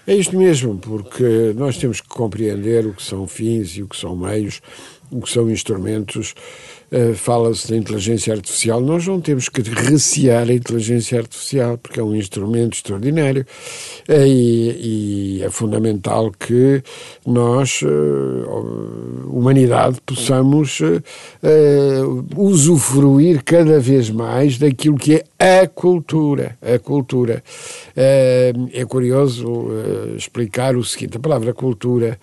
É 0.07 0.15
isto 0.15 0.37
mesmo, 0.37 0.79
porque 0.79 1.53
nós 1.57 1.77
temos 1.77 2.01
que 2.01 2.09
compreender 2.09 2.87
o 2.87 2.95
que 2.95 3.03
são 3.03 3.27
fins 3.27 3.77
e 3.77 3.83
o 3.83 3.89
que 3.89 3.97
são 3.97 4.17
meios, 4.17 4.61
o 5.11 5.21
que 5.21 5.31
são 5.31 5.51
instrumentos 5.51 6.35
uh, 6.93 7.15
fala-se 7.15 7.71
da 7.71 7.77
inteligência 7.77 8.33
artificial. 8.33 8.81
Nós 8.81 9.07
não 9.07 9.21
temos 9.21 9.49
que 9.49 9.63
recear 9.63 10.49
a 10.49 10.53
inteligência 10.53 11.19
artificial, 11.19 11.79
porque 11.79 12.01
é 12.01 12.03
um 12.03 12.15
instrumento 12.15 12.75
extraordinário 12.75 13.47
uh, 14.09 14.13
e, 14.13 15.39
e, 15.39 15.43
é 15.43 15.51
fundamental 15.51 16.31
que 16.33 16.83
nós, 17.27 17.83
uh, 17.83 19.29
humanidade, 19.29 20.01
possamos 20.05 20.81
usufruir 22.37 23.43
cada 23.45 23.79
vez 23.81 24.11
mais 24.11 24.59
daquilo 24.59 24.97
que 24.97 25.25
é 25.39 25.61
a 25.61 25.67
cultura. 25.67 26.57
A 26.61 26.79
cultura. 26.79 27.43
é 27.97 28.85
curioso 28.87 29.69
explicar 30.17 30.77
o 30.77 30.85
seguinte: 30.85 31.17
a 31.17 31.21
palavra 31.21 31.53
cultura 31.53 32.19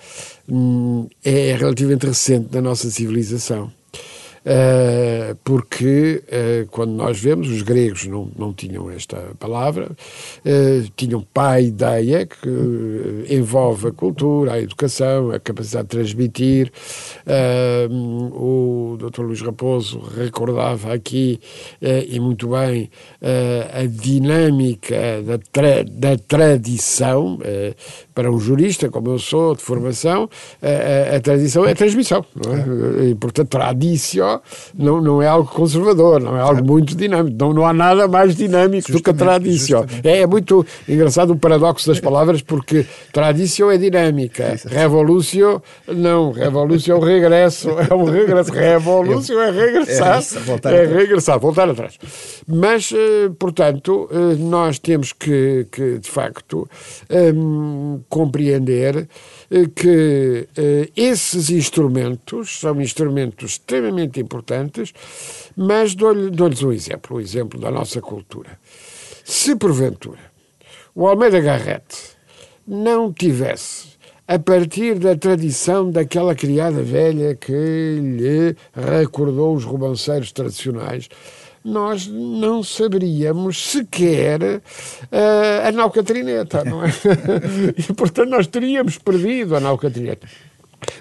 hum, 0.49 1.07
é 1.23 1.55
relativamente 1.55 2.05
recente 2.05 2.47
na 2.51 2.61
nossa 2.61 2.89
civilização. 2.89 3.71
Uh, 4.47 5.35
porque 5.43 6.23
uh, 6.25 6.67
quando 6.67 6.91
nós 6.91 7.19
vemos, 7.19 7.49
os 7.49 7.61
gregos 7.63 8.07
não, 8.07 8.31
não 8.33 8.53
tinham 8.53 8.89
esta 8.89 9.17
palavra, 9.37 9.91
uh, 9.91 10.91
tinham 10.95 11.21
paideia, 11.33 12.25
que 12.25 13.25
envolve 13.29 13.89
a 13.89 13.91
cultura, 13.91 14.53
a 14.53 14.61
educação, 14.61 15.31
a 15.31 15.39
capacidade 15.39 15.89
de 15.89 15.89
transmitir. 15.89 16.71
o 18.31 18.97
Dr. 18.97 19.21
Luís 19.23 19.41
Raposo 19.41 19.99
recordava 19.99 20.93
aqui, 20.93 21.41
e 21.81 22.17
muito 22.19 22.49
bem, 22.49 22.89
a 23.73 23.85
dinâmica 23.85 25.21
da, 25.23 25.37
tra 25.37 25.83
da 25.83 26.17
tradição, 26.17 27.37
para 28.17 28.31
um 28.31 28.39
jurista, 28.39 28.89
como 28.89 29.11
eu 29.11 29.19
sou, 29.19 29.55
de 29.55 29.61
formação, 29.61 30.27
a, 30.59 31.13
a, 31.13 31.17
a 31.17 31.19
tradição 31.19 31.63
é 31.67 31.73
a 31.73 31.75
transmissão, 31.75 32.25
não 32.35 32.51
é? 32.51 33.09
E, 33.09 33.15
portanto, 33.15 33.47
tradição 33.49 34.41
não, 34.73 34.99
não 34.99 35.21
é 35.21 35.27
algo 35.27 35.47
conservador, 35.47 36.19
não 36.19 36.35
é 36.35 36.41
algo 36.41 36.65
muito 36.65 36.95
dinâmico. 36.95 37.37
Não, 37.39 37.53
não 37.53 37.63
há 37.63 37.71
nada 37.71 38.07
mais 38.07 38.35
dinâmico 38.35 38.91
justamente, 38.91 38.91
do 38.91 39.03
que 39.03 39.09
a 39.11 39.13
tradição. 39.13 39.85
É, 40.03 40.21
é, 40.21 40.25
muito 40.25 40.65
engraçado 40.89 41.29
o 41.29 41.37
paradoxo 41.37 41.85
das 41.87 41.99
palavras, 41.99 42.41
porque 42.41 42.87
tradição 43.13 43.69
é 43.69 43.77
dinâmica, 43.77 44.55
revolução 44.65 45.61
não, 45.87 46.31
revolução 46.31 46.95
é 46.95 46.99
um 46.99 47.03
regresso, 47.03 47.69
é 47.69 47.93
um 47.93 48.05
regresso, 48.05 48.51
revolução 48.51 49.39
é 49.39 49.51
regressar, 49.51 50.23
é, 50.65 50.75
é 50.75 50.85
regressar, 50.87 51.39
voltar 51.39 51.69
atrás. 51.69 51.99
Mas, 52.47 52.91
eh, 52.91 53.29
portanto, 53.37 54.09
eh, 54.11 54.35
nós 54.39 54.79
temos 54.79 55.13
que, 55.13 55.67
que 55.71 55.99
de 55.99 56.09
facto, 56.09 56.67
um, 57.35 57.99
compreender 58.09 59.07
eh, 59.49 59.65
que 59.75 60.47
esses 60.95 61.49
instrumentos 61.49 62.59
são 62.59 62.81
instrumentos 62.81 63.51
extremamente 63.51 64.19
importantes 64.19 64.93
mas 65.55 65.95
dou-lhes 65.95 66.31
dou 66.31 66.69
um 66.69 66.71
exemplo, 66.71 67.17
o 67.17 67.19
exemplo 67.19 67.59
da 67.59 67.71
nossa 67.71 67.99
cultura. 67.99 68.59
Se 69.23 69.55
porventura 69.55 70.19
o 70.99 71.07
Almeida 71.07 71.39
Garrett 71.39 72.15
não 72.67 73.13
tivesse 73.13 73.89
a 74.27 74.39
partir 74.39 74.97
da 74.97 75.15
tradição 75.15 75.91
daquela 75.91 76.33
criada 76.33 76.81
velha 76.81 77.35
que 77.35 77.51
lhe 77.53 78.55
recordou 78.73 79.55
os 79.55 79.63
romanceiros 79.63 80.31
tradicionais, 80.31 81.07
nós 81.67 82.07
não 82.07 82.63
saberíamos 82.63 83.71
sequer 83.71 84.41
uh, 84.41 85.67
a 85.67 85.71
Nau 85.73 85.91
Catrineta, 85.91 86.63
não 86.63 86.83
é? 86.83 86.89
e, 87.77 87.93
portanto, 87.93 88.29
nós 88.29 88.47
teríamos 88.47 88.97
perdido 88.97 89.55
a 89.55 89.59
Nau 89.59 89.77
Catrineta. 89.77 90.27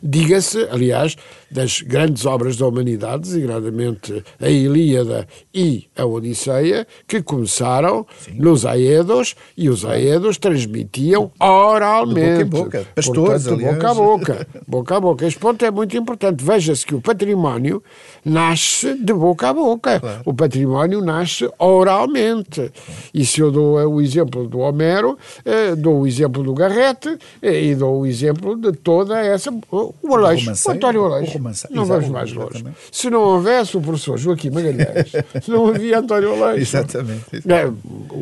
Diga-se, 0.03 0.67
aliás, 0.71 1.17
das 1.51 1.81
grandes 1.81 2.27
obras 2.27 2.57
da 2.57 2.67
humanidade, 2.67 3.23
designadamente 3.23 4.25
a 4.41 4.49
Ilíada 4.49 5.27
e 5.55 5.87
a 5.97 6.05
Odisseia, 6.05 6.87
que 7.07 7.23
começaram 7.23 8.07
Sim. 8.19 8.39
nos 8.39 8.67
Aedos 8.67 9.35
e 9.57 9.69
os 9.69 9.85
Aedos 9.85 10.39
transmitiam 10.39 11.31
oralmente. 11.41 12.39
De 12.39 12.45
boca 12.45 12.67
em 12.67 12.81
boca. 12.81 12.87
Pastores, 12.95 13.45
Portanto, 13.45 13.75
boca 13.75 13.91
a 13.91 13.95
boca. 13.95 14.47
Boca 14.67 14.97
a 14.97 15.01
boca. 15.01 15.27
Este 15.27 15.39
ponto 15.39 15.65
é 15.65 15.71
muito 15.71 15.97
importante. 15.97 16.45
Veja-se 16.45 16.85
que 16.85 16.95
o 16.95 17.01
património 17.01 17.83
nasce 18.25 18.95
de 18.95 19.13
boca 19.13 19.49
a 19.49 19.55
boca. 19.55 20.01
Claro. 20.01 20.23
O 20.25 20.35
património 20.35 21.01
nasce 21.01 21.49
oralmente. 21.59 22.73
E 23.15 23.25
se 23.25 23.41
eu 23.41 23.51
dou 23.51 23.77
o 23.77 24.01
exemplo 24.01 24.49
do 24.49 24.59
Homero, 24.59 25.19
eh, 25.45 25.75
dou 25.77 26.01
o 26.01 26.07
exemplo 26.07 26.43
do 26.43 26.55
Garrete 26.55 27.17
eh, 27.41 27.65
e 27.65 27.75
dou 27.75 28.01
o 28.01 28.07
exemplo 28.07 28.57
de 28.57 28.73
toda 28.73 29.19
essa. 29.21 29.53
O 29.71 30.15
Aleixo, 30.15 30.53
o 30.69 30.71
António 30.71 31.05
Aleixo 31.05 31.36
não 31.71 31.85
vamos 31.85 32.09
mais 32.09 32.33
longe. 32.33 32.65
Se 32.91 33.11
não 33.11 33.21
houvesse 33.21 33.77
o 33.77 33.81
professor 33.81 34.19
Joaquim 34.19 34.51
Magalhães, 34.51 35.13
não 35.49 35.69
havia 35.69 35.99
António 35.99 36.33
Aleixo. 36.33 36.77
Exatamente. 36.77 37.25
exatamente. 37.33 37.53
É, 37.53 37.73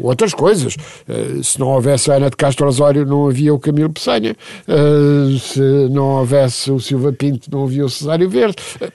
outras 0.02 0.34
coisas. 0.34 0.76
Uh, 1.08 1.42
se 1.42 1.58
não 1.58 1.68
houvesse 1.68 2.10
a 2.10 2.14
Ana 2.14 2.30
de 2.30 2.36
Castro 2.36 2.66
Osório, 2.66 3.04
não 3.04 3.28
havia 3.28 3.52
o 3.52 3.58
Camilo 3.58 3.90
Peçanha. 3.90 4.36
Uh, 4.68 5.38
se 5.38 5.60
não 5.90 6.18
houvesse 6.18 6.70
o 6.70 6.80
Silva 6.80 7.12
Pinto, 7.12 7.50
não 7.50 7.64
havia 7.64 7.84
o 7.84 7.90
Cesário 7.90 8.28
Verde. 8.28 8.56
Uh, 8.80 8.92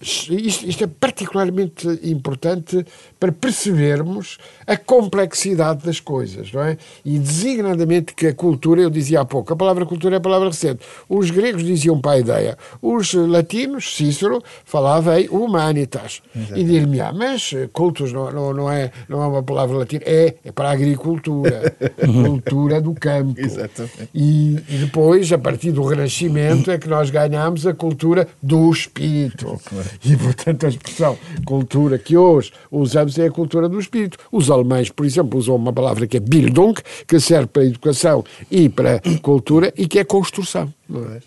isto, 0.00 0.66
isto, 0.66 0.84
é 0.84 0.86
particularmente 0.86 1.86
importante 2.02 2.84
para 3.18 3.32
percebermos 3.32 4.38
a 4.66 4.76
complexidade 4.76 5.84
das 5.84 6.00
coisas, 6.00 6.52
não 6.52 6.62
é? 6.62 6.76
E 7.04 7.18
designadamente 7.18 8.14
que 8.14 8.26
a 8.26 8.34
cultura, 8.34 8.80
eu 8.80 8.90
dizia 8.90 9.20
há 9.20 9.24
pouco, 9.24 9.52
a 9.52 9.56
palavra 9.56 9.84
cultura 9.86 10.16
é 10.16 10.18
a 10.18 10.20
palavra 10.20 10.48
recente. 10.48 10.80
Os 11.08 11.30
gregos 11.30 11.64
diziam 11.64 12.00
paideia, 12.00 12.56
os 12.80 13.12
latinos, 13.14 13.94
Cícero, 13.96 14.42
falava 14.64 15.20
em 15.20 15.28
humanitas. 15.28 16.22
Exatamente. 16.34 16.60
E 16.60 16.64
dir-me, 16.64 17.00
ah, 17.00 17.12
mas 17.12 17.52
cultos 17.72 18.12
não, 18.12 18.30
não, 18.30 18.52
não, 18.52 18.70
é, 18.70 18.90
não 19.08 19.22
é 19.22 19.26
uma 19.26 19.42
palavra 19.42 19.78
latina, 19.78 20.02
é, 20.06 20.34
é 20.44 20.52
para 20.52 20.70
a 20.70 20.72
agricultura, 20.72 21.74
cultura 22.24 22.80
do 22.80 22.94
campo. 22.94 23.40
Exatamente. 23.40 24.08
E, 24.14 24.56
e, 24.68 24.78
depois, 24.78 25.32
a 25.32 25.38
partir 25.38 25.72
do 25.72 25.84
Renascimento, 25.84 26.70
é 26.70 26.78
que 26.78 26.88
nós 26.88 27.10
ganhamos 27.10 27.66
a 27.66 27.74
cultura 27.74 28.28
do 28.42 28.70
espírito. 28.70 29.60
E, 30.04 30.16
portanto, 30.16 30.66
a 30.66 30.68
expressão 30.68 31.18
cultura 31.44 31.98
que 31.98 32.16
hoje 32.16 32.52
usamos 32.70 33.18
é 33.18 33.26
a 33.26 33.30
cultura 33.30 33.68
do 33.68 33.78
espírito. 33.78 34.18
Os 34.30 34.50
alemães, 34.50 34.90
por 34.90 35.04
exemplo, 35.06 35.38
usam 35.38 35.56
uma 35.56 35.72
palavra 35.72 36.06
que 36.06 36.16
é 36.16 36.20
Bildung, 36.20 36.74
que 37.06 37.20
serve 37.20 37.46
para 37.46 37.64
educação 37.64 38.24
e 38.50 38.68
para 38.68 39.00
cultura 39.22 39.72
e 39.76 39.86
que 39.86 39.98
é 39.98 40.04
construção. 40.04 40.72
Não 40.88 41.04
é? 41.04 41.20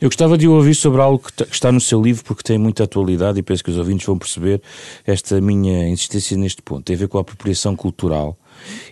Eu 0.00 0.08
gostava 0.08 0.36
de 0.36 0.46
ouvir 0.48 0.74
sobre 0.74 1.00
algo 1.00 1.18
que 1.18 1.42
está 1.44 1.72
no 1.72 1.80
seu 1.80 2.00
livro, 2.02 2.24
porque 2.24 2.42
tem 2.42 2.58
muita 2.58 2.84
atualidade 2.84 3.38
e 3.38 3.42
penso 3.42 3.64
que 3.64 3.70
os 3.70 3.78
ouvintes 3.78 4.06
vão 4.06 4.18
perceber 4.18 4.60
esta 5.06 5.40
minha 5.40 5.88
insistência 5.88 6.36
neste 6.36 6.62
ponto. 6.62 6.82
Tem 6.82 6.96
a 6.96 6.98
ver 6.98 7.08
com 7.08 7.18
a 7.18 7.20
apropriação 7.20 7.74
cultural 7.74 8.36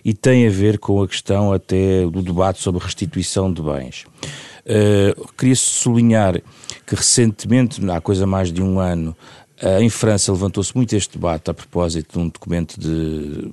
e 0.03 0.13
tem 0.13 0.47
a 0.47 0.49
ver 0.49 0.77
com 0.77 1.01
a 1.01 1.07
questão 1.07 1.53
até 1.53 2.05
do 2.05 2.21
debate 2.21 2.61
sobre 2.61 2.83
restituição 2.83 3.51
de 3.51 3.61
bens. 3.61 4.05
Uh, 4.65 5.27
queria 5.37 5.55
sublinhar 5.55 6.41
que 6.87 6.95
recentemente, 6.95 7.79
há 7.89 8.01
coisa 8.01 8.25
mais 8.25 8.51
de 8.51 8.63
um 8.63 8.79
ano, 8.79 9.15
uh, 9.61 9.79
em 9.79 9.89
França 9.89 10.31
levantou-se 10.31 10.75
muito 10.75 10.95
este 10.95 11.17
debate 11.17 11.51
a 11.51 11.53
propósito 11.53 12.13
de 12.13 12.19
um 12.19 12.29
documento 12.29 12.79
de. 12.79 13.51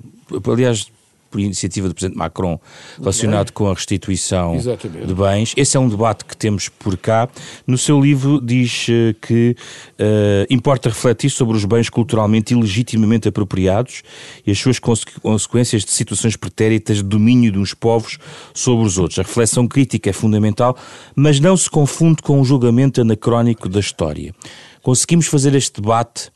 Aliás, 0.51 0.91
por 1.33 1.41
iniciativa 1.41 1.89
do 1.89 1.95
Presidente 1.95 2.19
Macron, 2.19 2.61
relacionado 2.99 3.51
com 3.53 3.67
a 3.69 3.75
restituição 3.75 4.55
Exatamente. 4.55 5.07
de 5.07 5.15
bens. 5.15 5.55
Esse 5.57 5.77
é 5.77 5.81
um 5.81 5.89
debate 5.89 6.25
que 6.27 6.37
temos 6.37 6.69
por 6.69 6.97
cá. 6.97 7.29
No 7.67 7.79
seu 7.79 7.99
livro 7.99 8.41
diz 8.41 8.87
eh, 8.91 9.15
que 9.21 9.57
uh, 9.99 10.47
importa 10.51 10.91
refletir 10.91 11.31
sobre 11.31 11.57
os 11.57 11.65
bens 11.65 11.89
culturalmente 11.89 12.53
e 12.53 12.57
legitimamente 12.57 13.29
apropriados 13.29 14.03
e 14.47 14.51
as 14.51 14.59
suas 14.59 14.79
consequências 14.79 15.85
de 15.85 15.91
situações 15.91 16.37
pretéritas 16.37 16.99
de 16.99 17.05
domínio 17.05 17.51
de 17.51 17.59
uns 17.59 17.73
povos 17.73 18.19
sobre 18.53 18.87
os 18.87 18.99
outros. 18.99 19.19
A 19.19 19.23
reflexão 19.23 19.67
crítica 19.67 20.11
é 20.11 20.13
fundamental, 20.13 20.77
mas 21.17 21.41
não 21.41 21.57
se 21.57 21.71
confunde 21.71 22.23
com 22.23 22.41
o 22.41 22.45
julgamento 22.45 23.01
anacrónico 23.01 23.69
da 23.69 23.81
história. 23.81 24.35
Conseguimos 24.83 25.27
fazer 25.27 25.55
este 25.55 25.81
debate 25.81 26.31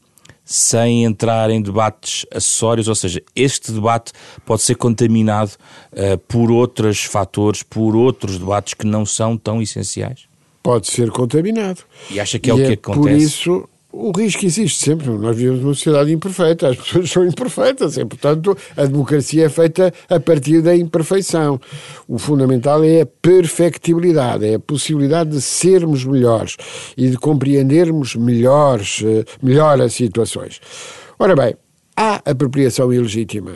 sem 0.46 1.04
entrar 1.04 1.50
em 1.50 1.60
debates 1.60 2.24
acessórios, 2.30 2.86
ou 2.86 2.94
seja, 2.94 3.20
este 3.34 3.72
debate 3.72 4.12
pode 4.46 4.62
ser 4.62 4.76
contaminado 4.76 5.50
uh, 5.92 6.16
por 6.28 6.52
outros 6.52 7.02
fatores, 7.02 7.64
por 7.64 7.96
outros 7.96 8.38
debates 8.38 8.72
que 8.72 8.86
não 8.86 9.04
são 9.04 9.36
tão 9.36 9.60
essenciais? 9.60 10.28
Pode 10.62 10.86
ser 10.86 11.10
contaminado. 11.10 11.80
E 12.10 12.20
acha 12.20 12.38
que 12.38 12.50
é 12.50 12.54
e 12.54 12.56
o 12.56 12.58
que 12.58 12.70
é 12.70 12.72
acontece? 12.74 13.00
Por 13.00 13.10
isso 13.10 13.68
o 13.96 14.12
risco 14.12 14.44
existe 14.44 14.84
sempre. 14.84 15.08
Nós 15.08 15.36
vivemos 15.36 15.62
numa 15.62 15.74
sociedade 15.74 16.12
imperfeita, 16.12 16.68
as 16.68 16.76
pessoas 16.78 17.10
são 17.10 17.26
imperfeitas 17.26 17.96
e, 17.96 18.04
portanto, 18.04 18.56
a 18.76 18.84
democracia 18.84 19.46
é 19.46 19.48
feita 19.48 19.92
a 20.08 20.20
partir 20.20 20.60
da 20.60 20.76
imperfeição. 20.76 21.58
O 22.06 22.18
fundamental 22.18 22.84
é 22.84 23.00
a 23.00 23.06
perfectibilidade, 23.06 24.46
é 24.46 24.54
a 24.54 24.60
possibilidade 24.60 25.30
de 25.30 25.40
sermos 25.40 26.04
melhores 26.04 26.56
e 26.96 27.08
de 27.08 27.16
compreendermos 27.16 28.14
melhores, 28.14 29.02
eh, 29.04 29.24
melhor 29.42 29.80
as 29.80 29.94
situações. 29.94 30.60
Ora 31.18 31.34
bem, 31.34 31.54
há 31.96 32.20
apropriação 32.24 32.92
ilegítima. 32.92 33.52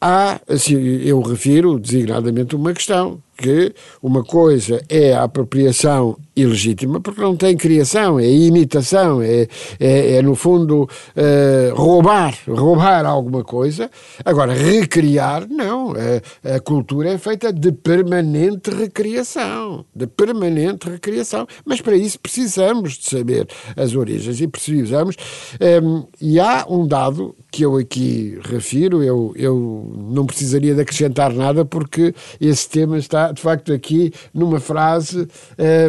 Há, 0.00 0.40
assim, 0.48 0.76
eu 0.76 1.20
refiro 1.22 1.78
designadamente 1.78 2.54
uma 2.54 2.72
questão, 2.72 3.22
que 3.36 3.74
uma 4.02 4.22
coisa 4.22 4.82
é 4.88 5.12
a 5.12 5.24
apropriação 5.24 6.16
ilegítima, 6.36 7.00
porque 7.00 7.20
não 7.20 7.36
tem 7.36 7.56
criação, 7.56 8.18
é 8.18 8.28
imitação, 8.28 9.22
é, 9.22 9.46
é, 9.78 10.16
é 10.16 10.22
no 10.22 10.34
fundo 10.34 10.82
uh, 10.82 11.74
roubar, 11.74 12.36
roubar 12.48 13.06
alguma 13.06 13.44
coisa. 13.44 13.90
Agora, 14.24 14.52
recriar, 14.52 15.48
não. 15.48 15.92
A, 15.92 16.56
a, 16.56 16.60
cultura 16.60 17.10
é 17.10 17.18
feita 17.18 17.52
de 17.52 17.70
permanente 17.70 18.70
recriação, 18.70 19.84
de 19.94 20.06
permanente 20.06 20.88
recriação. 20.88 21.46
Mas 21.64 21.80
para 21.80 21.96
isso 21.96 22.18
precisamos 22.18 22.94
de 22.94 23.08
saber 23.08 23.48
as 23.76 23.94
origens 23.94 24.40
e 24.40 24.48
precisamos. 24.48 25.16
Ehm, 25.60 26.02
e 26.20 26.40
há 26.40 26.66
um 26.68 26.86
dado 26.86 27.34
que 27.50 27.64
eu 27.64 27.76
aqui 27.76 28.38
refiro, 28.42 29.04
eu, 29.04 29.32
eu 29.36 29.53
não 29.54 30.26
precisaria 30.26 30.74
de 30.74 30.80
acrescentar 30.80 31.32
nada, 31.32 31.64
porque 31.64 32.14
esse 32.40 32.68
tema 32.68 32.98
está, 32.98 33.32
de 33.32 33.40
facto, 33.40 33.72
aqui 33.72 34.12
numa 34.32 34.60
frase. 34.60 35.28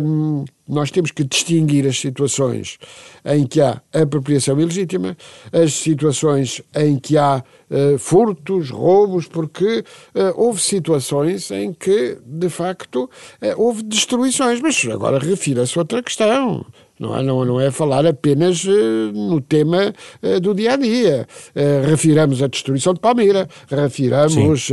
Um, 0.03 0.43
ehm, 0.43 0.45
nós 0.67 0.89
temos 0.89 1.11
que 1.11 1.23
distinguir 1.23 1.85
as 1.85 1.99
situações 1.99 2.77
em 3.23 3.45
que 3.45 3.61
há 3.61 3.81
apropriação 3.93 4.59
ilegítima, 4.59 5.15
as 5.51 5.73
situações 5.73 6.61
em 6.75 6.97
que 6.97 7.17
há 7.17 7.43
uh, 7.69 7.99
furtos, 7.99 8.71
roubos, 8.71 9.27
porque 9.27 9.79
uh, 10.15 10.33
houve 10.35 10.61
situações 10.61 11.51
em 11.51 11.71
que, 11.71 12.17
de 12.25 12.49
facto, 12.49 13.03
uh, 13.03 13.61
houve 13.61 13.83
destruições. 13.83 14.59
Mas 14.59 14.83
agora 14.91 15.19
refira-se 15.19 15.77
outra 15.77 16.01
questão. 16.01 16.65
Não 16.99 17.17
é, 17.17 17.21
não, 17.21 17.43
não 17.43 17.59
é 17.59 17.71
falar 17.71 18.05
apenas 18.05 18.63
uh, 18.63 19.11
no 19.13 19.41
tema 19.41 19.93
uh, 20.23 20.39
do 20.39 20.53
dia 20.53 20.73
a 20.73 20.75
dia. 20.77 21.27
Uh, 21.53 21.89
refiramos 21.89 22.41
a 22.41 22.47
destruição 22.47 22.93
de 22.93 23.01
Palmira, 23.01 23.47
refiramos, 23.69 24.69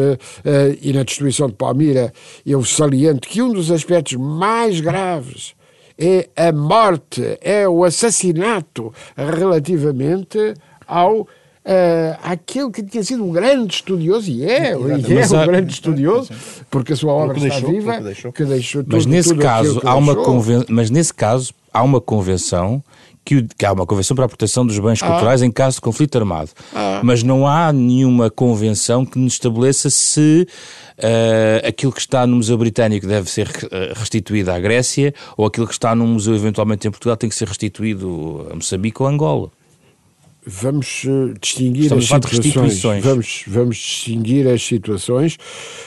e 0.81 0.93
na 0.93 1.03
destruição 1.03 1.49
de 1.49 1.55
Palmira, 1.55 2.13
eu 2.47 2.65
saliento 2.65 3.29
que 3.29 3.43
um 3.43 3.53
dos 3.53 3.71
aspectos 3.71 4.15
mais 4.15 4.81
graves 4.81 5.55
é 5.99 6.29
a 6.37 6.53
morte, 6.53 7.39
é 7.41 7.69
o 7.69 7.85
assassinato 7.85 8.93
relativamente 9.17 10.55
ao 10.87 11.27
Uh, 11.65 12.19
aquele 12.25 12.73
que 12.73 12.83
tinha 12.83 13.05
sido 13.05 13.25
um 13.25 13.31
grande 13.31 13.75
estudioso, 13.75 14.29
e 14.29 14.45
é, 14.45 14.73
e 14.73 14.73
é 14.73 14.77
um 14.77 15.47
grande 15.47 15.73
estudioso, 15.73 16.29
porque 16.69 16.93
a 16.93 16.97
sua 16.97 17.13
obra 17.13 17.37
está 17.37 17.51
deixou, 17.51 17.71
viva, 17.71 17.97
que 17.99 18.03
deixou, 18.03 18.33
que 18.33 18.45
deixou 18.45 18.83
tudo, 18.83 18.97
Mas 18.97 19.07
nesse 19.07 19.33
caso, 19.37 19.81
há 19.85 19.95
uma 19.95 20.17
conven... 20.17 20.65
mas 20.69 20.91
nesse 20.91 21.15
caso, 21.15 21.55
há 21.73 21.83
uma 21.83 22.01
convenção 22.01 22.83
que, 23.25 23.47
que, 23.57 23.65
há 23.65 23.73
uma 23.73 23.87
convenção 23.87 24.15
para 24.15 24.25
a 24.25 24.29
proteção 24.29 24.67
dos 24.67 24.79
bens 24.79 25.03
ah. 25.03 25.07
culturais 25.07 25.43
em 25.43 25.51
caso 25.51 25.77
de 25.77 25.81
conflito 25.81 26.17
armado. 26.19 26.51
Ah. 26.75 27.01
Mas 27.03 27.23
não 27.23 27.47
há 27.47 27.73
nenhuma 27.73 28.31
convenção 28.31 29.05
que 29.05 29.19
nos 29.19 29.35
estabeleça 29.35 29.91
se 29.91 30.47
uh, 30.99 31.67
aquilo 31.67 31.93
que 31.93 32.01
está 32.01 32.27
no 32.27 32.37
Museu 32.37 32.59
Britânico 32.59 33.07
deve 33.07 33.31
ser 33.31 33.49
eh, 33.71 33.93
restituído 33.95 34.51
à 34.51 34.59
Grécia 34.59 35.15
ou 35.37 35.47
aquilo 35.47 35.67
que 35.67 35.73
está 35.73 35.95
no 35.95 36.07
museu 36.07 36.35
eventualmente 36.35 36.87
em 36.87 36.91
Portugal 36.91 37.17
tem 37.17 37.29
que 37.29 37.37
ser 37.37 37.49
restituído 37.49 38.47
a 38.51 38.55
Moçambique 38.55 39.01
ou 39.01 39.09
a 39.09 39.11
Angola 39.11 39.51
vamos 40.45 41.05
uh, 41.05 41.35
distinguir 41.41 41.85
Estamos 41.85 42.13
as 42.13 42.37
situações. 42.37 43.05
Vamos, 43.05 43.45
vamos 43.47 43.77
distinguir 43.77 44.49
as 44.49 44.63
situações. 44.63 45.39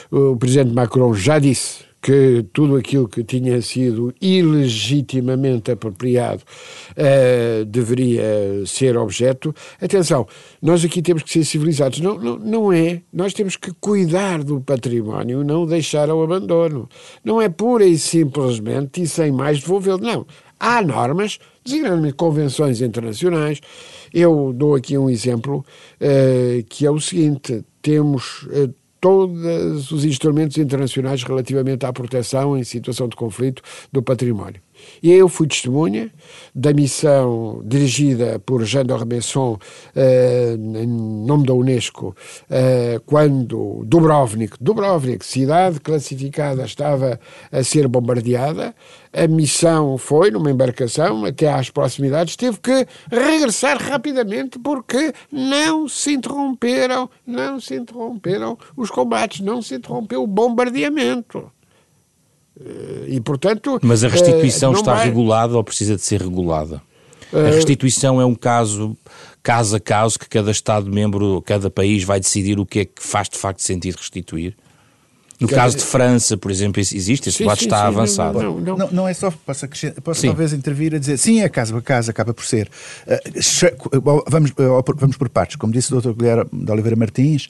O 0.10 0.38
Presidente 0.38 0.74
Macron 0.74 1.14
já 1.14 1.40
disse 1.40 1.85
que 2.06 2.46
tudo 2.54 2.76
aquilo 2.76 3.08
que 3.08 3.24
tinha 3.24 3.60
sido 3.64 4.14
ilegitimamente 4.22 5.72
apropriado 5.72 6.44
uh, 6.92 7.66
deveria 7.66 8.64
ser 8.68 8.96
objeto. 8.96 9.56
Atenção, 9.82 10.28
nós 10.62 10.86
aqui 10.86 11.02
temos 11.02 11.24
que 11.24 11.32
ser 11.32 11.44
civilizados. 11.44 12.00
Não, 12.00 12.16
não, 12.20 12.38
não 12.38 12.72
é. 12.72 13.02
Nós 13.12 13.34
temos 13.34 13.58
que 13.58 13.74
cuidar 13.82 14.44
do 14.44 14.62
património, 14.62 15.44
não 15.44 15.66
deixar 15.66 16.08
ao 16.08 16.22
abandono. 16.22 16.88
Não 17.24 17.42
é 17.42 17.50
pura 17.50 17.86
e 17.86 17.98
simplesmente 17.98 19.02
e 19.02 19.08
sem 19.08 19.32
mais 19.32 19.60
devolvê-lo. 19.60 19.98
Não. 19.98 20.28
Há 20.60 20.84
normas, 20.84 21.40
designadamente 21.66 22.14
convenções 22.14 22.82
internacionais. 22.82 23.60
Eu 24.14 24.54
dou 24.56 24.76
aqui 24.76 24.96
um 24.96 25.10
exemplo 25.10 25.66
uh, 26.00 26.64
que 26.70 26.86
é 26.86 26.92
o 26.92 27.00
seguinte: 27.00 27.66
temos. 27.82 28.44
Uh, 28.44 28.85
todos 29.06 29.92
os 29.92 30.04
instrumentos 30.04 30.58
internacionais 30.58 31.22
relativamente 31.22 31.86
à 31.86 31.94
proteção 31.94 32.58
em 32.58 32.64
situação 32.64 33.08
de 33.08 33.16
conflito 33.16 33.62
do 33.94 34.02
património. 34.02 34.65
E 35.02 35.12
eu 35.12 35.28
fui 35.28 35.48
testemunha 35.48 36.12
da 36.54 36.74
missão 36.74 37.62
dirigida 37.66 38.40
por 38.40 38.64
Jean 38.64 38.86
d'Ormesson 38.86 39.58
eh, 39.96 40.56
em 40.58 40.88
nome 40.88 41.46
da 41.46 41.54
Unesco, 41.54 42.16
eh, 42.50 43.00
quando 43.06 43.84
Dubrovnik, 43.86 44.56
Dubrovnik, 44.60 45.26
cidade 45.26 45.80
classificada, 45.80 46.64
estava 46.64 47.20
a 47.52 47.64
ser 47.64 47.88
bombardeada. 47.88 48.74
A 49.14 49.28
missão 49.28 49.98
foi 49.98 50.30
numa 50.30 50.52
embarcação 50.52 51.24
até 51.24 51.52
às 51.52 51.70
proximidades, 51.70 52.36
teve 52.36 52.60
que 52.60 52.86
regressar 53.10 53.82
rapidamente 53.82 54.60
porque 54.60 55.14
não 55.32 55.88
se 55.88 56.14
interromperam, 56.14 57.10
não 57.26 57.60
se 57.60 57.76
interromperam 57.76 58.58
os 58.76 58.92
combates, 58.92 59.40
não 59.40 59.62
se 59.62 59.76
interrompeu 59.76 60.24
o 60.24 60.28
bombardeamento. 60.28 61.50
Eh, 62.60 63.06
e, 63.08 63.22
portanto. 63.22 63.80
Mas 63.82 64.04
a 64.04 64.08
restituição 64.08 64.72
uh, 64.72 64.76
está 64.76 64.94
vai... 64.96 65.06
regulada 65.06 65.56
ou 65.56 65.64
precisa 65.64 65.96
de 65.96 66.02
ser 66.02 66.22
regulada? 66.22 66.82
A 67.34 67.50
restituição 67.50 68.22
é 68.22 68.26
um 68.26 68.36
caso, 68.36 68.96
caso 69.44 69.76
a 69.76 69.80
caso, 69.80 70.18
que 70.18 70.30
cada 70.30 70.52
Estado-membro, 70.52 71.42
cada 71.42 71.70
país 71.70 72.04
vai 72.04 72.20
decidir 72.20 72.60
o 72.60 72.66
que 72.66 72.80
é 72.80 72.86
que 72.86 73.04
faz 73.04 73.28
de 73.28 73.38
facto 73.38 73.62
sentido 73.62 73.98
restituir? 73.98 74.56
No 75.40 75.50
caso 75.50 75.76
de 75.76 75.84
França, 75.84 76.38
por 76.38 76.50
exemplo, 76.50 76.80
existe, 76.80 77.28
esse 77.28 77.40
debate 77.40 77.66
está 77.66 77.82
sim, 77.82 77.88
avançado. 77.88 78.42
Não, 78.42 78.60
não, 78.60 78.78
não. 78.78 78.92
não, 78.92 79.08
é 79.08 79.14
só, 79.14 79.30
posso, 79.46 79.68
posso 80.02 80.26
talvez 80.26 80.54
intervir 80.54 80.96
a 80.96 80.98
dizer, 80.98 81.18
sim, 81.18 81.42
a 81.42 81.50
casa 81.50 81.78
a 81.78 81.82
casa 81.82 82.12
acaba 82.12 82.34
por 82.34 82.46
ser. 82.46 82.70
Uh, 83.06 84.24
vamos, 84.28 84.52
uh, 84.52 84.84
vamos 84.96 85.18
por 85.18 85.28
partes, 85.28 85.58
como 85.58 85.74
disse 85.74 85.94
o 85.94 86.00
Dr. 86.00 86.14
Guilherme 86.14 86.50
de 86.54 86.72
Oliveira 86.72 86.96
Martins, 86.96 87.50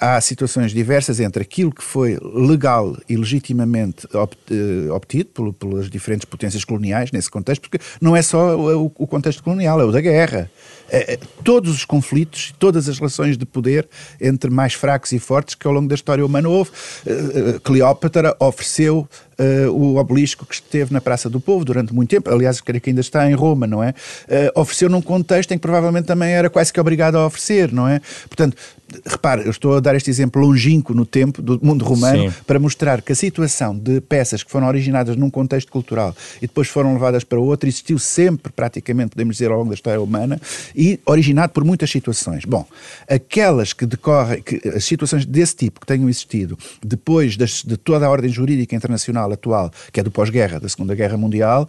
há 0.00 0.20
situações 0.20 0.72
diversas 0.72 1.20
entre 1.20 1.42
aquilo 1.42 1.72
que 1.72 1.82
foi 1.82 2.18
legal 2.22 2.96
e 3.08 3.16
legitimamente 3.16 4.06
eh, 4.14 4.90
obtido 4.90 5.52
pelas 5.52 5.88
diferentes 5.88 6.24
potências 6.24 6.64
coloniais 6.64 7.10
nesse 7.12 7.30
contexto, 7.30 7.62
porque 7.62 7.84
não 8.00 8.16
é 8.16 8.22
só 8.22 8.56
o, 8.56 8.92
o 8.96 9.06
contexto 9.06 9.42
colonial, 9.42 9.80
é 9.80 9.84
o 9.84 9.92
da 9.92 10.00
guerra. 10.00 10.50
É, 10.88 11.14
é, 11.14 11.18
todos 11.42 11.74
os 11.74 11.84
conflitos, 11.84 12.54
todas 12.58 12.88
as 12.88 12.98
relações 12.98 13.36
de 13.36 13.46
poder 13.46 13.88
entre 14.20 14.50
mais 14.50 14.74
fracos 14.74 15.12
e 15.12 15.18
fortes 15.18 15.54
que 15.54 15.66
ao 15.66 15.72
longo 15.72 15.88
da 15.88 15.94
história 15.94 16.24
humana 16.24 16.48
houve. 16.48 16.70
Uh, 17.06 17.60
Cleópatra 17.60 18.36
ofereceu 18.38 19.08
uh, 19.38 19.70
o 19.70 19.96
obelisco 19.96 20.46
que 20.46 20.54
esteve 20.54 20.92
na 20.92 21.00
Praça 21.00 21.28
do 21.28 21.40
Povo 21.40 21.64
durante 21.64 21.92
muito 21.92 22.10
tempo, 22.10 22.30
aliás, 22.30 22.60
creio 22.60 22.80
que 22.80 22.90
ainda 22.90 23.00
está 23.00 23.28
em 23.28 23.34
Roma, 23.34 23.66
não 23.66 23.82
é? 23.82 23.90
Uh, 23.90 24.60
ofereceu 24.60 24.88
num 24.88 25.02
contexto 25.02 25.52
em 25.52 25.58
que 25.58 25.62
provavelmente 25.62 26.06
também 26.06 26.30
era 26.30 26.50
quase 26.50 26.72
que 26.72 26.80
obrigado 26.80 27.16
a 27.16 27.26
oferecer, 27.26 27.72
não 27.72 27.88
é? 27.88 28.00
Portanto, 28.28 28.56
repare, 29.06 29.44
eu 29.44 29.50
estou 29.50 29.76
a 29.76 29.80
dar 29.80 29.94
este 29.94 30.10
exemplo 30.10 30.40
longínquo 30.40 30.94
no 30.94 31.06
tempo 31.06 31.42
do 31.42 31.58
mundo 31.62 31.84
romano 31.84 32.30
Sim. 32.30 32.36
para 32.46 32.58
mostrar 32.58 33.02
que 33.02 33.12
a 33.12 33.14
situação 33.14 33.76
de 33.76 34.00
peças 34.00 34.42
que 34.42 34.50
foram 34.50 34.66
originadas 34.68 35.16
num 35.16 35.30
contexto 35.30 35.72
cultural 35.72 36.14
e 36.38 36.46
depois 36.46 36.68
foram 36.68 36.92
levadas 36.92 37.24
para 37.24 37.38
outro 37.38 37.68
existiu 37.68 37.98
sempre, 37.98 38.52
praticamente, 38.52 39.10
podemos 39.10 39.36
dizer, 39.36 39.50
ao 39.50 39.58
longo 39.58 39.70
da 39.70 39.74
história 39.74 40.00
humana 40.00 40.40
e 40.74 40.98
originado 41.06 41.52
por 41.52 41.64
muitas 41.64 41.90
situações. 41.90 42.44
Bom, 42.44 42.66
aquelas 43.08 43.72
que 43.72 43.86
decorrem, 43.86 44.42
que, 44.42 44.60
as 44.68 44.84
situações 44.84 45.24
desse 45.24 45.56
tipo 45.56 45.80
que 45.80 45.86
tenham 45.86 46.08
existido 46.08 46.58
depois 46.84 47.36
das, 47.36 47.62
de 47.62 47.76
toda 47.76 48.06
a 48.06 48.10
ordem 48.10 48.30
jurídica 48.30 48.74
internacional 48.74 49.30
atual, 49.32 49.70
que 49.92 50.00
é 50.00 50.02
do 50.02 50.10
pós-guerra, 50.10 50.58
da 50.58 50.68
Segunda 50.68 50.94
Guerra 50.94 51.16
Mundial, 51.16 51.68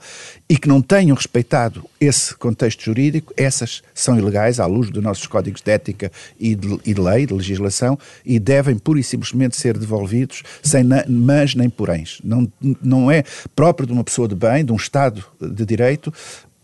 e 0.49 0.57
que 0.57 0.67
não 0.67 0.81
tenham 0.81 1.15
respeitado 1.15 1.83
esse 1.99 2.35
contexto 2.35 2.83
jurídico, 2.83 3.33
essas 3.37 3.81
são 3.93 4.17
ilegais 4.17 4.59
à 4.59 4.65
luz 4.65 4.89
dos 4.89 5.03
nossos 5.03 5.27
códigos 5.27 5.61
de 5.61 5.71
ética 5.71 6.11
e 6.39 6.55
de, 6.55 6.79
e 6.85 6.93
de 6.93 7.01
lei, 7.01 7.25
de 7.25 7.33
legislação, 7.33 7.97
e 8.25 8.39
devem 8.39 8.77
pura 8.77 8.99
e 8.99 9.03
simplesmente 9.03 9.55
ser 9.55 9.77
devolvidos 9.77 10.43
sem 10.63 10.83
mas 11.07 11.55
nem 11.55 11.69
poréns. 11.69 12.19
Não, 12.23 12.51
não 12.81 13.11
é 13.11 13.23
próprio 13.55 13.87
de 13.87 13.93
uma 13.93 14.03
pessoa 14.03 14.27
de 14.27 14.35
bem, 14.35 14.63
de 14.63 14.71
um 14.71 14.75
Estado 14.75 15.23
de 15.41 15.65
Direito, 15.65 16.13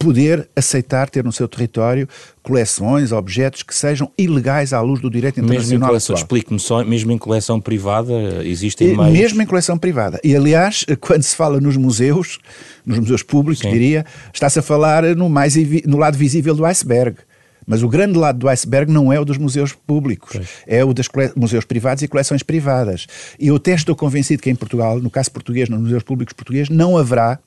poder 0.04 0.50
aceitar 0.56 1.10
ter 1.10 1.24
no 1.24 1.32
seu 1.32 1.48
território 1.48 2.08
coleções, 2.44 3.12
objetos 3.12 3.64
que 3.64 3.76
sejam 3.76 4.12
ilegais 4.18 4.74
à 4.74 4.82
luz 4.82 5.00
do 5.00 5.10
direito 5.10 5.40
internacional. 5.40 5.94
Mesmo 5.94 6.16
explique-me 6.16 6.60
só, 6.60 6.84
mesmo 6.84 7.12
em 7.12 7.18
coleção 7.18 7.60
privada 7.62 8.14
existem 8.44 8.94
mais... 8.96 9.14
Mesmo 9.14 9.42
em 9.42 9.46
coleção 9.46 9.78
privada. 9.78 10.20
E 10.24 10.36
aliás, 10.36 10.86
quando 11.00 11.24
se 11.24 11.36
fala 11.36 11.60
nos 11.60 11.78
museus, 11.78 12.40
nos 12.86 13.00
museus 13.00 13.24
públicos, 13.24 13.62
Sim. 13.62 13.72
diria, 13.72 14.06
está-se 14.34 14.60
a 14.60 14.62
falar 14.62 15.04
no, 15.16 15.30
mais, 15.30 15.56
no 15.86 15.98
lado 15.98 16.18
visível 16.18 16.56
do 16.56 16.66
iceberg. 16.66 17.18
Mas 17.66 17.84
o 17.84 17.88
grande 17.88 18.18
lado 18.18 18.40
do 18.40 18.50
iceberg 18.50 18.92
não 18.92 19.14
é 19.14 19.20
o 19.20 19.26
dos 19.26 19.38
museus 19.38 19.72
públicos, 19.72 20.32
pois. 20.34 20.50
é 20.66 20.84
o 20.84 20.94
dos 20.94 21.08
museus 21.36 21.64
privados 21.64 22.02
e 22.04 22.08
coleções 22.08 22.44
privadas. 22.44 23.06
E 23.40 23.48
eu 23.48 23.56
até 23.56 23.74
estou 23.74 23.96
convencido 23.96 24.42
que 24.42 24.50
em 24.50 24.56
Portugal, 24.56 25.00
no 25.00 25.10
caso 25.10 25.32
português, 25.32 25.70
nos 25.70 25.80
museus 25.80 26.04
públicos 26.04 26.34
portugueses, 26.34 26.70
não 26.70 26.98
haverá 26.98 27.40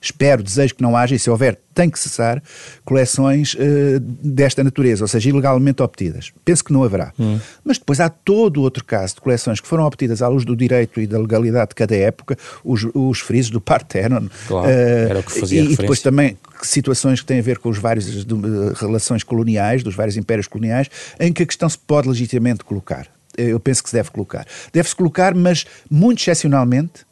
espero, 0.00 0.42
desejo 0.42 0.74
que 0.74 0.82
não 0.82 0.96
haja, 0.96 1.14
e 1.14 1.18
se 1.18 1.28
houver, 1.28 1.58
tem 1.74 1.88
que 1.90 1.98
cessar, 1.98 2.42
coleções 2.84 3.54
uh, 3.54 4.00
desta 4.00 4.64
natureza, 4.64 5.04
ou 5.04 5.08
seja, 5.08 5.28
ilegalmente 5.28 5.82
obtidas. 5.82 6.32
Penso 6.44 6.64
que 6.64 6.72
não 6.72 6.82
haverá. 6.82 7.12
Hum. 7.18 7.38
Mas 7.64 7.78
depois 7.78 8.00
há 8.00 8.08
todo 8.08 8.62
outro 8.62 8.84
caso 8.84 9.14
de 9.16 9.20
coleções 9.20 9.60
que 9.60 9.68
foram 9.68 9.84
obtidas 9.84 10.22
à 10.22 10.28
luz 10.28 10.44
do 10.44 10.56
direito 10.56 11.00
e 11.00 11.06
da 11.06 11.18
legalidade 11.18 11.70
de 11.70 11.74
cada 11.74 11.94
época, 11.94 12.36
os, 12.64 12.86
os 12.94 13.20
frisos 13.20 13.50
do 13.50 13.60
Parthenon. 13.60 14.28
Claro, 14.48 14.66
uh, 14.66 14.70
era 14.70 15.20
o 15.20 15.22
que 15.22 15.38
fazia 15.38 15.60
E, 15.62 15.72
e 15.72 15.76
depois 15.76 16.00
também 16.00 16.36
situações 16.62 17.20
que 17.20 17.26
têm 17.26 17.38
a 17.38 17.42
ver 17.42 17.58
com 17.58 17.68
os 17.68 17.78
vários 17.78 18.24
de, 18.24 18.34
uh, 18.34 18.72
relações 18.74 19.22
coloniais, 19.22 19.82
dos 19.82 19.94
vários 19.94 20.16
impérios 20.16 20.46
coloniais, 20.46 20.88
em 21.18 21.32
que 21.32 21.42
a 21.42 21.46
questão 21.46 21.68
se 21.68 21.78
pode 21.78 22.08
legitimamente 22.08 22.64
colocar. 22.64 23.06
Eu 23.36 23.60
penso 23.60 23.82
que 23.82 23.88
se 23.88 23.96
deve 23.96 24.10
colocar. 24.10 24.46
Deve-se 24.72 24.94
colocar, 24.94 25.34
mas 25.34 25.64
muito 25.88 26.20
excepcionalmente, 26.20 27.06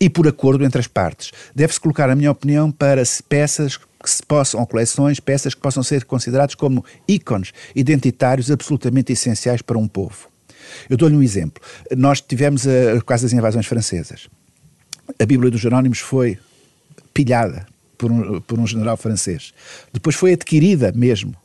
e 0.00 0.08
por 0.08 0.26
acordo 0.26 0.64
entre 0.64 0.80
as 0.80 0.86
partes. 0.86 1.30
Deve-se 1.54 1.78
colocar, 1.78 2.08
na 2.08 2.14
minha 2.14 2.30
opinião, 2.30 2.72
para 2.72 3.02
peças 3.28 3.76
que 3.76 4.10
se 4.10 4.22
possam, 4.22 4.60
ou 4.60 4.66
coleções, 4.66 5.20
peças 5.20 5.54
que 5.54 5.60
possam 5.60 5.82
ser 5.82 6.04
consideradas 6.04 6.54
como 6.54 6.84
ícones 7.06 7.52
identitários 7.76 8.50
absolutamente 8.50 9.12
essenciais 9.12 9.60
para 9.60 9.76
um 9.76 9.86
povo. 9.86 10.28
Eu 10.88 10.96
dou-lhe 10.96 11.16
um 11.16 11.22
exemplo. 11.22 11.62
Nós 11.94 12.20
tivemos 12.20 12.66
a, 12.66 13.00
quase 13.04 13.26
as 13.26 13.32
invasões 13.32 13.66
francesas. 13.66 14.28
A 15.18 15.26
Bíblia 15.26 15.50
dos 15.50 15.60
Jerónimos 15.60 15.98
foi 15.98 16.38
pilhada 17.12 17.66
por 17.98 18.10
um, 18.10 18.40
por 18.40 18.58
um 18.58 18.66
general 18.66 18.96
francês. 18.96 19.52
Depois 19.92 20.16
foi 20.16 20.32
adquirida 20.32 20.92
mesmo 20.92 21.36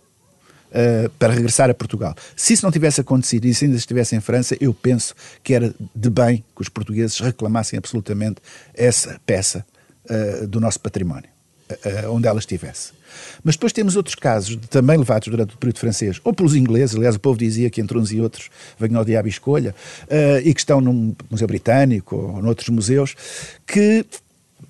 uh, 0.75 1.09
para 1.17 1.33
regressar 1.33 1.69
a 1.69 1.73
Portugal. 1.73 2.13
Se 2.35 2.53
isso 2.53 2.65
não 2.65 2.71
tivesse 2.71 3.01
acontecido 3.01 3.45
e 3.45 3.53
se 3.53 3.65
ainda 3.65 3.77
estivesse 3.77 4.15
em 4.15 4.19
França, 4.19 4.57
eu 4.59 4.73
penso 4.73 5.15
que 5.43 5.53
era 5.53 5.73
de 5.95 6.09
bem 6.09 6.43
que 6.55 6.61
os 6.61 6.69
portugueses 6.69 7.19
reclamassem 7.19 7.77
absolutamente 7.77 8.41
essa 8.73 9.19
peça 9.25 9.65
uh, 10.09 10.47
do 10.47 10.59
nosso 10.59 10.79
património, 10.79 11.29
uh, 11.69 12.11
onde 12.11 12.27
ela 12.27 12.39
estivesse. 12.39 12.93
Mas 13.41 13.55
depois 13.55 13.71
temos 13.71 13.95
outros 13.95 14.15
casos, 14.15 14.57
também 14.69 14.97
levados 14.97 15.29
durante 15.29 15.55
o 15.55 15.57
período 15.57 15.79
francês, 15.79 16.19
ou 16.21 16.33
pelos 16.33 16.53
ingleses, 16.53 16.97
aliás, 16.97 17.15
o 17.15 17.19
povo 17.19 17.39
dizia 17.39 17.69
que 17.69 17.79
entre 17.79 17.97
uns 17.97 18.11
e 18.11 18.19
outros 18.19 18.49
venham 18.77 18.99
ao 18.99 19.05
diabo 19.05 19.29
e 19.29 19.31
escolha, 19.31 19.73
e 20.43 20.53
que 20.53 20.59
estão 20.59 20.81
num 20.81 21.15
museu 21.31 21.47
britânico 21.47 22.13
ou 22.13 22.41
noutros 22.41 22.67
museus, 22.67 23.15
que, 23.65 24.05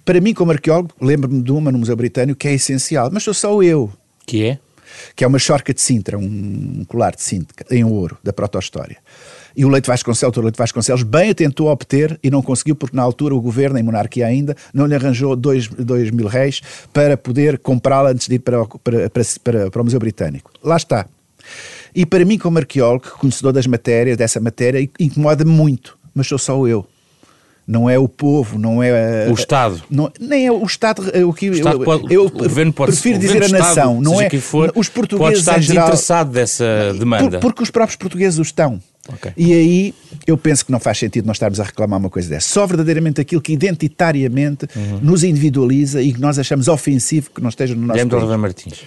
para 0.03 0.21
mim, 0.21 0.31
como 0.31 0.51
arqueólogo, 0.51 0.93
lembro-me 1.01 1.41
de 1.41 1.51
uma 1.51 1.71
no 1.71 1.79
Museu 1.79 1.95
Britânico 1.95 2.37
que 2.37 2.47
é 2.47 2.53
essencial, 2.53 3.09
mas 3.11 3.23
sou 3.23 3.33
só 3.33 3.63
eu. 3.63 3.91
Que 4.27 4.45
é? 4.45 4.59
Que 5.15 5.23
é 5.23 5.27
uma 5.27 5.39
chorca 5.39 5.73
de 5.73 5.81
Sintra, 5.81 6.17
um 6.17 6.83
colar 6.87 7.15
de 7.15 7.23
Sintra, 7.23 7.65
em 7.71 7.83
ouro, 7.83 8.17
da 8.23 8.33
proto-história. 8.33 8.97
E 9.55 9.63
o 9.63 9.69
Leite 9.69 9.87
Vasconcelos, 9.87 10.35
o 10.35 10.41
Leite 10.41 10.57
Vasconcelos, 10.57 11.03
bem 11.03 11.29
a 11.29 11.35
tentou 11.35 11.67
obter 11.69 12.19
e 12.21 12.29
não 12.29 12.41
conseguiu, 12.41 12.75
porque 12.75 12.95
na 12.95 13.03
altura 13.03 13.33
o 13.33 13.41
governo, 13.41 13.77
em 13.79 13.83
monarquia 13.83 14.25
ainda, 14.27 14.55
não 14.73 14.85
lhe 14.85 14.95
arranjou 14.95 15.35
dois, 15.35 15.67
dois 15.67 16.11
mil 16.11 16.27
réis 16.27 16.61
para 16.91 17.15
poder 17.15 17.59
comprá-la 17.59 18.11
antes 18.11 18.27
de 18.27 18.35
ir 18.35 18.39
para, 18.39 18.65
para, 18.65 19.09
para, 19.43 19.71
para 19.71 19.81
o 19.81 19.83
Museu 19.83 19.99
Britânico. 19.99 20.51
Lá 20.63 20.75
está. 20.75 21.07
E 21.93 22.05
para 22.05 22.25
mim, 22.25 22.37
como 22.37 22.57
arqueólogo, 22.57 23.11
conhecedor 23.17 23.53
das 23.53 23.65
matérias, 23.65 24.17
dessa 24.17 24.39
matéria, 24.41 24.81
incomoda-me 24.99 25.51
muito, 25.51 25.97
mas 26.13 26.27
sou 26.27 26.37
só 26.37 26.67
eu 26.67 26.85
não 27.67 27.89
é 27.89 27.97
o 27.97 28.07
povo, 28.07 28.59
não 28.59 28.81
é 28.81 29.27
o 29.29 29.33
Estado. 29.33 29.81
Não, 29.89 30.11
nem 30.19 30.45
é 30.45 30.51
o 30.51 30.63
Estado. 30.63 31.01
O 31.27 31.33
que 31.33 31.49
o 31.49 31.53
Estado 31.53 31.79
pode, 31.83 32.13
eu, 32.13 32.25
eu 32.25 32.73
pode, 32.73 32.91
prefiro 32.91 33.17
dizer 33.17 33.43
a 33.43 33.47
nação, 33.47 33.99
não 33.99 34.21
é? 34.21 34.29
For, 34.29 34.71
os 34.75 34.87
portugueses 34.87 35.27
pode 35.27 35.39
estar 35.39 35.59
geral, 35.59 35.85
desinteressado 35.85 36.31
dessa 36.31 36.93
demanda. 36.97 37.39
Por, 37.39 37.49
porque 37.49 37.63
os 37.63 37.71
próprios 37.71 37.95
portugueses 37.95 38.37
o 38.37 38.43
estão. 38.43 38.79
Okay. 39.07 39.31
E 39.37 39.53
aí 39.53 39.93
eu 40.25 40.37
penso 40.37 40.65
que 40.65 40.71
não 40.71 40.79
faz 40.79 40.97
sentido 40.97 41.25
nós 41.25 41.35
estarmos 41.35 41.59
a 41.59 41.63
reclamar 41.63 41.99
uma 41.99 42.09
coisa 42.09 42.29
dessa. 42.29 42.47
Só 42.49 42.65
verdadeiramente 42.65 43.21
aquilo 43.21 43.41
que 43.41 43.53
identitariamente 43.53 44.67
uhum. 44.75 44.99
nos 45.01 45.23
individualiza 45.23 46.01
e 46.01 46.13
que 46.13 46.19
nós 46.19 46.39
achamos 46.39 46.67
ofensivo 46.67 47.29
que 47.33 47.41
não 47.41 47.49
esteja 47.49 47.75
no 47.75 47.85
nosso 47.85 48.05
Guilherme. 48.05 48.37
Martins. 48.37 48.83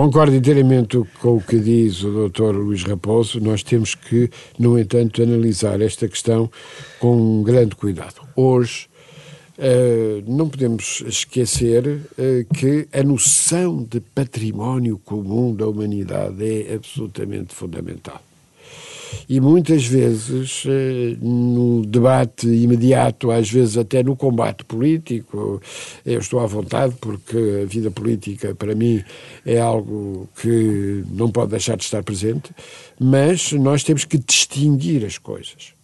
Concordo 0.00 0.34
inteiramente 0.34 0.96
com 1.20 1.36
o 1.36 1.42
que 1.42 1.58
diz 1.58 2.02
o 2.02 2.30
Dr. 2.30 2.56
Luís 2.56 2.84
Raposo. 2.84 3.38
Nós 3.38 3.62
temos 3.62 3.94
que, 3.94 4.30
no 4.58 4.78
entanto, 4.78 5.22
analisar 5.22 5.78
esta 5.82 6.08
questão 6.08 6.50
com 6.98 7.42
grande 7.42 7.76
cuidado. 7.76 8.22
Hoje, 8.34 8.88
uh, 9.58 10.24
não 10.26 10.48
podemos 10.48 11.04
esquecer 11.06 11.86
uh, 11.86 12.54
que 12.54 12.88
a 12.94 13.02
noção 13.02 13.82
de 13.82 14.00
património 14.00 14.98
comum 15.04 15.54
da 15.54 15.68
humanidade 15.68 16.42
é 16.46 16.76
absolutamente 16.76 17.54
fundamental. 17.54 18.22
E 19.28 19.40
muitas 19.40 19.84
vezes, 19.84 20.64
eh, 20.66 21.16
no 21.20 21.84
debate 21.86 22.46
imediato, 22.46 23.30
às 23.30 23.50
vezes 23.50 23.76
até 23.78 24.02
no 24.02 24.16
combate 24.16 24.64
político, 24.64 25.60
eu 26.04 26.18
estou 26.18 26.40
à 26.40 26.46
vontade 26.46 26.94
porque 27.00 27.62
a 27.62 27.66
vida 27.66 27.90
política, 27.90 28.54
para 28.54 28.74
mim, 28.74 29.02
é 29.44 29.58
algo 29.58 30.28
que 30.40 31.04
não 31.10 31.30
pode 31.30 31.50
deixar 31.52 31.76
de 31.76 31.84
estar 31.84 32.02
presente, 32.02 32.50
mas 32.98 33.52
nós 33.52 33.82
temos 33.82 34.04
que 34.04 34.18
distinguir 34.18 35.04
as 35.04 35.18
coisas. 35.18 35.74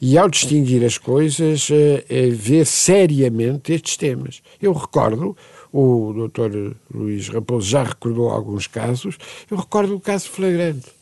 E 0.00 0.18
ao 0.18 0.28
distinguir 0.28 0.84
as 0.84 0.98
coisas, 0.98 1.68
é, 1.70 2.04
é 2.08 2.28
ver 2.28 2.66
seriamente 2.66 3.72
estes 3.72 3.96
temas. 3.96 4.42
Eu 4.60 4.72
recordo, 4.72 5.36
o 5.72 6.12
Dr. 6.12 6.74
Luís 6.92 7.28
Raposo 7.28 7.68
já 7.68 7.82
recordou 7.82 8.28
alguns 8.28 8.66
casos, 8.66 9.16
eu 9.50 9.56
recordo 9.56 9.94
o 9.94 10.00
caso 10.00 10.28
flagrante 10.28 10.92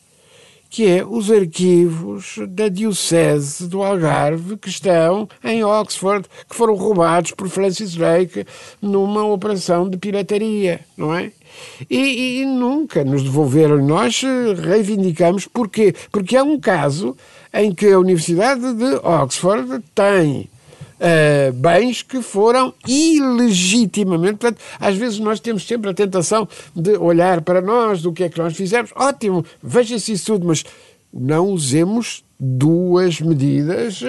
que 0.73 0.87
é 0.87 1.05
os 1.05 1.29
arquivos 1.29 2.39
da 2.49 2.67
Diocese 2.67 3.67
do 3.67 3.83
Algarve 3.83 4.57
que 4.57 4.69
estão 4.69 5.29
em 5.43 5.63
Oxford, 5.63 6.27
que 6.49 6.55
foram 6.55 6.73
roubados 6.73 7.29
por 7.29 7.47
Francis 7.47 7.93
Drake 7.93 8.43
numa 8.81 9.23
operação 9.23 9.87
de 9.87 9.97
pirataria, 9.97 10.79
não 10.97 11.13
é? 11.13 11.31
E, 11.87 12.41
e 12.41 12.45
nunca 12.47 13.03
nos 13.03 13.21
devolveram. 13.21 13.85
Nós 13.85 14.19
reivindicamos 14.65 15.45
porquê? 15.45 15.93
Porque 16.11 16.35
há 16.35 16.41
um 16.41 16.59
caso 16.59 17.15
em 17.53 17.71
que 17.71 17.89
a 17.89 17.99
Universidade 17.99 18.73
de 18.73 18.95
Oxford 19.03 19.79
tem 19.93 20.49
uh, 21.03 21.53
bens 21.53 22.01
que 22.01 22.21
foram 22.21 22.73
ilegitimamente. 22.87 24.37
Portanto, 24.37 24.61
às 24.79 24.95
vezes 24.95 25.19
nós 25.19 25.39
temos 25.39 25.67
sempre 25.67 25.89
a 25.89 25.93
tentação 25.93 26.47
de 26.75 26.95
olhar 26.97 27.41
para 27.41 27.61
nós, 27.61 28.01
do 28.01 28.13
que 28.13 28.23
é 28.23 28.29
que 28.29 28.39
nós 28.39 28.55
fizemos. 28.55 28.91
Ótimo, 28.95 29.45
veja-se 29.61 30.13
isso 30.13 30.33
tudo, 30.33 30.47
mas 30.47 30.63
não 31.13 31.47
usemos 31.47 32.23
duas 32.43 33.21
medidas 33.21 34.01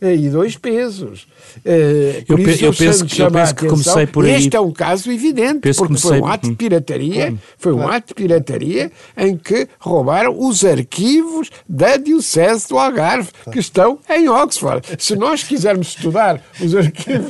eh, 0.00 0.14
e 0.14 0.28
dois 0.28 0.56
pesos. 0.56 1.26
Uh, 1.64 2.22
eu, 2.28 2.38
eu 2.38 2.72
penso, 2.72 3.04
que, 3.04 3.20
eu 3.20 3.30
penso 3.30 3.54
que 3.54 3.66
comecei 3.66 4.06
por 4.06 4.24
aí. 4.24 4.34
Este 4.36 4.56
é 4.56 4.60
um 4.60 4.70
caso 4.70 5.10
evidente, 5.10 5.60
penso 5.60 5.80
porque 5.80 6.00
comecei... 6.00 6.10
foi 6.10 6.20
um 6.20 6.26
ato 6.26 6.48
de 6.48 6.54
pirataria, 6.54 7.34
foi 7.58 7.72
um 7.72 7.88
ato 7.88 8.08
de 8.08 8.14
pirataria 8.14 8.92
em 9.16 9.36
que 9.36 9.66
roubaram 9.80 10.36
os 10.38 10.64
arquivos 10.64 11.50
da 11.68 11.96
Diocese 11.96 12.68
do 12.68 12.78
Algarve, 12.78 13.30
que 13.50 13.58
estão 13.58 13.98
em 14.08 14.28
Oxford. 14.28 14.86
Se 14.98 15.16
nós 15.16 15.42
quisermos 15.42 15.88
estudar 15.88 16.40
os 16.60 16.76
arquivos, 16.76 17.26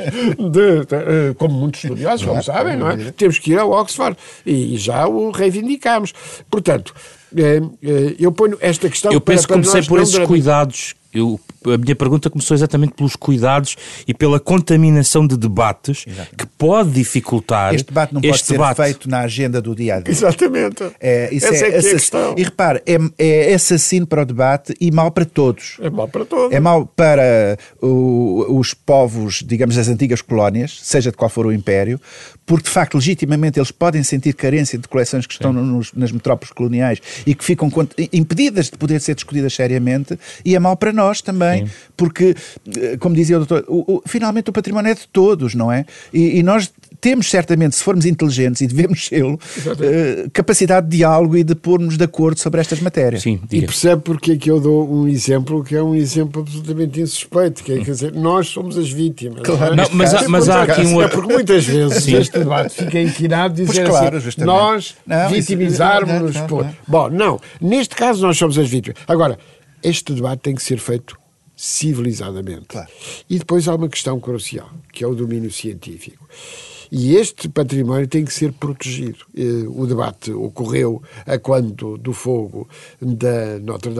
de, 0.50 0.80
eh, 0.90 1.34
como 1.38 1.54
muitos 1.54 1.82
estudiosos, 1.82 2.26
como 2.26 2.42
sabem, 2.42 2.76
não 2.76 2.90
é? 2.90 2.96
temos 3.16 3.38
que 3.38 3.52
ir 3.52 3.58
a 3.58 3.64
Oxford 3.64 4.16
e, 4.44 4.74
e 4.74 4.76
já 4.76 5.08
o 5.08 5.30
reivindicamos. 5.30 6.12
Portanto, 6.50 6.94
eu 8.18 8.32
ponho 8.32 8.56
esta 8.60 8.88
questão 8.88 9.12
Eu 9.12 9.20
penso 9.20 9.46
que 9.46 9.52
comecei 9.52 9.82
por 9.82 10.00
esses 10.00 10.18
cuidados. 10.26 10.94
Eu, 11.12 11.40
a 11.64 11.76
minha 11.76 11.94
pergunta 11.94 12.30
começou 12.30 12.54
exatamente 12.54 12.94
pelos 12.94 13.14
cuidados 13.14 13.76
e 14.06 14.14
pela 14.14 14.40
contaminação 14.40 15.26
de 15.26 15.36
debates 15.36 16.04
Exatamente. 16.06 16.36
que 16.36 16.46
pode 16.46 16.90
dificultar. 16.90 17.74
Este 17.74 17.88
debate 17.88 18.14
não 18.14 18.20
pode 18.20 18.38
ser 18.38 18.52
debate. 18.54 18.76
feito 18.76 19.08
na 19.08 19.20
agenda 19.20 19.60
do 19.60 19.74
dia 19.74 19.96
a 19.96 20.00
dia. 20.00 20.10
Exatamente. 20.10 20.90
É, 20.98 21.28
isso 21.32 21.46
Essa 21.46 21.66
é, 21.66 21.70
é, 21.70 21.78
é 21.78 21.82
questão. 21.82 22.34
E 22.36 22.42
repare, 22.42 22.82
é, 22.86 22.98
é 23.18 23.54
assassino 23.54 24.06
para 24.06 24.22
o 24.22 24.24
debate 24.24 24.74
e 24.80 24.90
mau 24.90 25.10
para 25.10 25.24
todos. 25.24 25.76
É 25.80 25.90
mau 25.90 26.08
para 26.08 26.24
todos. 26.24 26.56
É 26.56 26.60
mau 26.60 26.86
para 26.86 27.58
o, 27.80 28.58
os 28.58 28.72
povos, 28.72 29.42
digamos, 29.46 29.76
das 29.76 29.88
antigas 29.88 30.22
colónias, 30.22 30.78
seja 30.82 31.10
de 31.10 31.16
qual 31.16 31.28
for 31.28 31.46
o 31.46 31.52
império, 31.52 32.00
porque 32.46 32.64
de 32.64 32.70
facto, 32.70 32.94
legitimamente, 32.94 33.58
eles 33.58 33.70
podem 33.70 34.02
sentir 34.02 34.32
carência 34.32 34.78
de 34.78 34.88
coleções 34.88 35.26
que 35.26 35.34
estão 35.34 35.52
nos, 35.52 35.92
nas 35.92 36.10
metrópoles 36.10 36.52
coloniais 36.52 37.00
e 37.26 37.34
que 37.34 37.44
ficam 37.44 37.70
impedidas 38.12 38.66
de 38.70 38.78
poder 38.78 39.00
ser 39.00 39.14
discutidas 39.14 39.52
seriamente, 39.54 40.18
e 40.44 40.56
é 40.56 40.58
mau 40.58 40.76
para 40.76 40.92
nós 40.92 41.10
nós 41.10 41.22
também, 41.50 41.66
Sim. 41.66 41.72
porque, 41.96 42.34
eh, 42.76 42.96
como 42.98 43.14
dizia 43.14 43.36
o 43.36 43.44
doutor, 43.44 43.64
o, 43.68 43.96
o, 43.96 44.02
finalmente 44.06 44.50
o 44.50 44.52
património 44.52 44.90
é 44.90 44.94
de 44.94 45.06
todos, 45.08 45.54
não 45.54 45.70
é? 45.70 45.84
E, 46.12 46.38
e 46.38 46.42
nós 46.42 46.70
temos 47.00 47.30
certamente, 47.30 47.76
se 47.76 47.82
formos 47.82 48.04
inteligentes, 48.04 48.60
e 48.60 48.66
devemos 48.66 49.06
ser, 49.06 49.24
uh, 49.24 49.38
capacidade 50.32 50.88
de 50.88 50.98
diálogo 50.98 51.36
e 51.36 51.42
de 51.42 51.54
pôr-nos 51.54 51.96
de 51.96 52.04
acordo 52.04 52.38
sobre 52.38 52.60
estas 52.60 52.80
matérias. 52.80 53.22
Sim, 53.22 53.40
e 53.50 53.62
percebe 53.62 54.02
porque 54.02 54.32
é 54.32 54.36
que 54.36 54.50
eu 54.50 54.60
dou 54.60 54.92
um 54.92 55.08
exemplo 55.08 55.64
que 55.64 55.74
é 55.74 55.82
um 55.82 55.94
exemplo 55.94 56.42
absolutamente 56.42 57.00
insuspeito, 57.00 57.64
que 57.64 57.72
é, 57.72 57.78
quer 57.78 57.90
dizer, 57.90 58.12
nós 58.12 58.48
somos 58.48 58.76
as 58.76 58.90
vítimas. 58.90 59.42
Claro. 59.42 59.74
Não, 59.74 59.86
mas, 59.92 60.14
há, 60.14 60.28
mas 60.28 60.48
há 60.48 60.62
aqui 60.62 60.82
um... 60.82 61.00
É 61.00 61.08
porque 61.08 61.32
muitas 61.32 61.64
vezes 61.64 62.04
Sim. 62.04 62.16
este 62.16 62.38
debate 62.38 62.74
fica 62.74 63.00
inquinado 63.00 63.54
dizer 63.54 63.86
claro, 63.86 64.16
assim, 64.16 64.24
justamente. 64.24 64.54
nós 64.54 64.94
vitimizarmos-nos 65.30 66.36
por... 66.42 66.66
Bom, 66.86 67.08
não, 67.08 67.40
neste 67.60 67.94
caso 67.94 68.22
nós 68.22 68.36
somos 68.36 68.58
as 68.58 68.68
vítimas. 68.68 69.00
Agora, 69.08 69.38
este 69.82 70.12
debate 70.12 70.40
tem 70.40 70.54
que 70.54 70.62
ser 70.62 70.78
feito 70.78 71.19
civilizadamente. 71.60 72.68
Claro. 72.68 72.88
E 73.28 73.38
depois 73.38 73.68
há 73.68 73.74
uma 73.74 73.88
questão 73.88 74.18
crucial, 74.18 74.70
que 74.90 75.04
é 75.04 75.06
o 75.06 75.14
domínio 75.14 75.52
científico. 75.52 76.26
E 76.90 77.16
este 77.16 77.50
património 77.50 78.08
tem 78.08 78.24
que 78.24 78.32
ser 78.32 78.50
protegido. 78.52 79.18
Eh, 79.36 79.66
o 79.68 79.86
debate 79.86 80.32
ocorreu 80.32 81.02
a 81.26 81.38
quando 81.38 81.98
do 81.98 82.14
fogo 82.14 82.66
da 83.00 83.58
Notre 83.60 83.92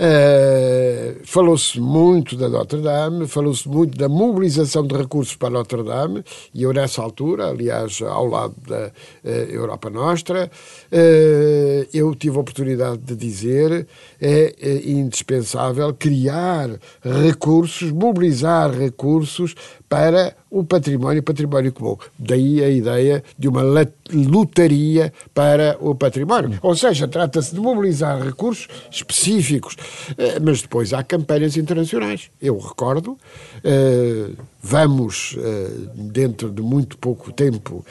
Uh, 0.00 1.20
falou-se 1.26 1.78
muito 1.78 2.34
da 2.34 2.48
Notre 2.48 2.80
Dame, 2.80 3.28
falou-se 3.28 3.68
muito 3.68 3.98
da 3.98 4.08
mobilização 4.08 4.86
de 4.86 4.96
recursos 4.96 5.36
para 5.36 5.50
Notre 5.50 5.82
Dame, 5.82 6.24
e 6.54 6.62
eu 6.62 6.72
nessa 6.72 7.02
altura, 7.02 7.48
aliás, 7.48 8.00
ao 8.00 8.26
lado 8.26 8.54
da 8.66 8.86
uh, 8.86 9.28
Europa 9.28 9.90
Nostra, 9.90 10.50
uh, 10.90 11.88
eu 11.92 12.14
tive 12.14 12.38
a 12.38 12.40
oportunidade 12.40 12.96
de 12.96 13.14
dizer 13.14 13.86
é, 14.18 14.54
é 14.58 14.90
indispensável 14.90 15.92
criar 15.92 16.70
recursos, 17.02 17.92
mobilizar 17.92 18.70
recursos 18.70 19.54
para 19.90 20.36
o 20.48 20.62
património, 20.62 21.20
património 21.20 21.72
comum. 21.72 21.96
Daí 22.16 22.62
a 22.62 22.70
ideia 22.70 23.24
de 23.36 23.48
uma 23.48 23.60
lotaria 23.60 25.12
para 25.34 25.76
o 25.80 25.96
património. 25.96 26.60
Ou 26.62 26.76
seja, 26.76 27.08
trata-se 27.08 27.52
de 27.52 27.60
mobilizar 27.60 28.22
recursos 28.22 28.68
específicos, 28.88 29.74
eh, 30.16 30.38
mas 30.40 30.62
depois 30.62 30.92
há 30.92 31.02
campanhas 31.02 31.56
internacionais. 31.56 32.30
Eu 32.40 32.56
recordo, 32.56 33.18
eh, 33.64 34.30
vamos, 34.62 35.36
eh, 35.36 35.70
dentro 35.92 36.52
de 36.52 36.62
muito 36.62 36.96
pouco 36.96 37.32
tempo, 37.32 37.84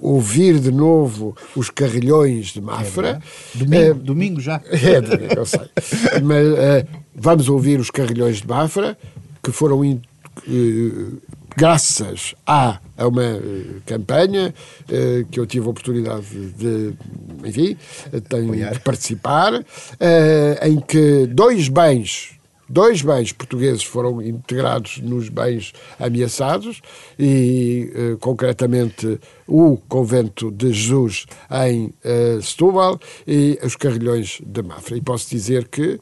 ouvir 0.00 0.60
de 0.60 0.70
novo 0.70 1.36
os 1.56 1.68
carrilhões 1.68 2.52
de 2.52 2.60
Mafra. 2.60 3.20
É 3.56 3.58
domingo, 3.58 3.94
domingo 3.94 4.40
já. 4.40 4.62
É, 4.70 5.00
domingo, 5.00 5.34
eu 5.34 5.46
sei. 5.46 5.68
Mas 6.22 6.86
vamos 7.12 7.48
ouvir 7.48 7.80
os 7.80 7.90
carrilhões 7.90 8.40
de 8.40 8.46
Mafra, 8.46 8.96
que 9.42 9.50
foram 9.50 9.84
graças 11.56 12.34
a, 12.46 12.80
a 12.96 13.06
uma 13.06 13.22
eh, 13.22 13.80
campanha 13.86 14.54
eh, 14.88 15.24
que 15.30 15.38
eu 15.38 15.46
tive 15.46 15.66
a 15.66 15.70
oportunidade 15.70 16.26
de, 16.26 16.94
enfim, 17.44 17.76
de 18.12 18.80
participar, 18.80 19.64
em 20.62 20.80
que 20.80 21.26
dois 21.26 21.68
bens 21.68 22.32
dois 22.66 23.02
bens 23.02 23.30
portugueses 23.30 23.84
foram 23.84 24.22
integrados 24.22 24.98
nos 24.98 25.28
bens 25.28 25.74
ameaçados 26.00 26.80
e, 27.18 28.16
concretamente, 28.20 29.20
o 29.46 29.76
Convento 29.86 30.50
de 30.50 30.72
Jesus 30.72 31.26
em 31.68 31.92
Setúbal 32.42 32.98
e 33.26 33.58
os 33.62 33.76
Carrilhões 33.76 34.40
de 34.44 34.62
Mafra. 34.62 34.96
E 34.96 35.02
posso 35.02 35.28
dizer 35.28 35.68
que 35.68 36.00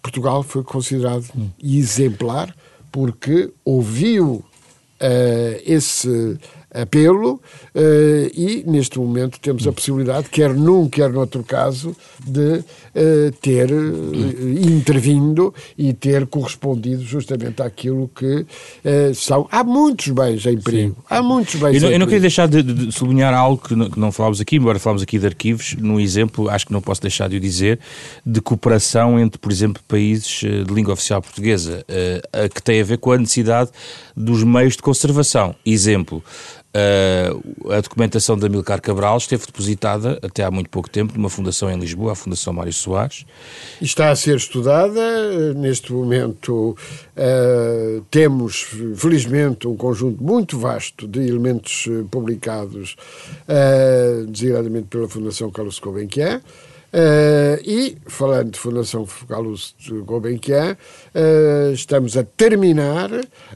Portugal 0.00 0.44
foi 0.44 0.62
considerado 0.62 1.26
hum. 1.36 1.50
exemplar 1.60 2.54
porque 2.94 3.50
ouviu 3.64 4.34
uh, 4.34 4.44
esse 5.66 6.38
apelo 6.74 7.34
uh, 7.34 7.80
e 8.34 8.64
neste 8.66 8.98
momento 8.98 9.38
temos 9.38 9.66
a 9.66 9.72
possibilidade, 9.72 10.28
quer 10.28 10.52
num, 10.52 10.88
quer 10.88 11.10
noutro 11.10 11.44
caso, 11.44 11.96
de 12.26 12.58
uh, 12.58 12.64
ter 13.40 13.70
uh, 13.70 14.58
intervindo 14.60 15.54
e 15.78 15.92
ter 15.92 16.26
correspondido 16.26 17.02
justamente 17.04 17.62
àquilo 17.62 18.10
que 18.14 18.44
são. 19.14 19.46
Há 19.50 19.62
muitos 19.62 20.08
bens 20.08 20.44
em 20.46 20.58
perigo. 20.58 20.96
Sim. 20.96 21.02
Há 21.08 21.22
muitos 21.22 21.54
bens 21.54 21.76
eu 21.76 21.80
não, 21.82 21.90
eu 21.90 21.98
não 21.98 22.06
queria 22.06 22.20
deixar 22.20 22.48
de, 22.48 22.62
de, 22.62 22.92
sublinhar 22.92 23.32
algo 23.32 23.62
que 23.62 23.74
não, 23.74 23.90
que 23.90 24.00
não 24.00 24.10
falámos 24.10 24.40
aqui, 24.40 24.56
embora 24.56 24.78
falámos 24.78 25.02
aqui 25.02 25.18
de 25.18 25.26
arquivos, 25.26 25.76
no 25.78 26.00
exemplo, 26.00 26.48
acho 26.48 26.66
que 26.66 26.72
não 26.72 26.80
posso 26.80 27.00
deixar 27.00 27.28
de 27.28 27.36
o 27.36 27.40
dizer, 27.40 27.78
de 28.26 28.40
cooperação 28.40 29.18
entre, 29.18 29.38
por 29.38 29.52
exemplo, 29.52 29.82
países 29.86 30.40
de 30.40 30.72
língua 30.72 30.94
oficial 30.94 31.22
portuguesa, 31.22 31.84
que 32.54 32.62
tem 32.62 32.80
a 32.80 32.84
ver 32.84 32.98
com 32.98 33.12
a 33.12 33.18
necessidade 33.18 33.70
dos 34.16 34.42
meios 34.42 34.76
de 34.76 34.82
conservação. 34.82 35.54
Exemplo, 35.64 36.22
Uh, 36.74 37.70
a 37.72 37.80
documentação 37.80 38.36
da 38.36 38.48
Milcar 38.48 38.80
Cabral 38.80 39.16
esteve 39.16 39.46
depositada 39.46 40.18
até 40.20 40.42
há 40.42 40.50
muito 40.50 40.68
pouco 40.68 40.90
tempo 40.90 41.12
numa 41.14 41.30
fundação 41.30 41.70
em 41.70 41.78
Lisboa, 41.78 42.12
a 42.12 42.14
Fundação 42.16 42.52
Mário 42.52 42.72
Soares. 42.72 43.24
Está 43.80 44.10
a 44.10 44.16
ser 44.16 44.36
estudada. 44.36 45.54
Neste 45.54 45.92
momento 45.92 46.76
uh, 47.16 48.00
temos, 48.10 48.66
felizmente, 48.96 49.68
um 49.68 49.76
conjunto 49.76 50.20
muito 50.20 50.58
vasto 50.58 51.06
de 51.06 51.20
elementos 51.20 51.86
eh, 51.88 52.04
publicados, 52.10 52.96
uh, 53.48 54.26
designadamente 54.26 54.88
pela 54.88 55.08
Fundação 55.08 55.52
Carlos 55.52 55.78
Gulbenkian. 55.78 56.42
Uh, 56.94 57.58
e, 57.64 57.96
falando 58.06 58.52
de 58.52 58.58
Fundação 58.60 59.04
Carlos 59.26 59.74
Gulbenkian, 60.06 60.76
uh, 61.12 61.72
estamos 61.72 62.16
a 62.16 62.22
terminar 62.22 63.10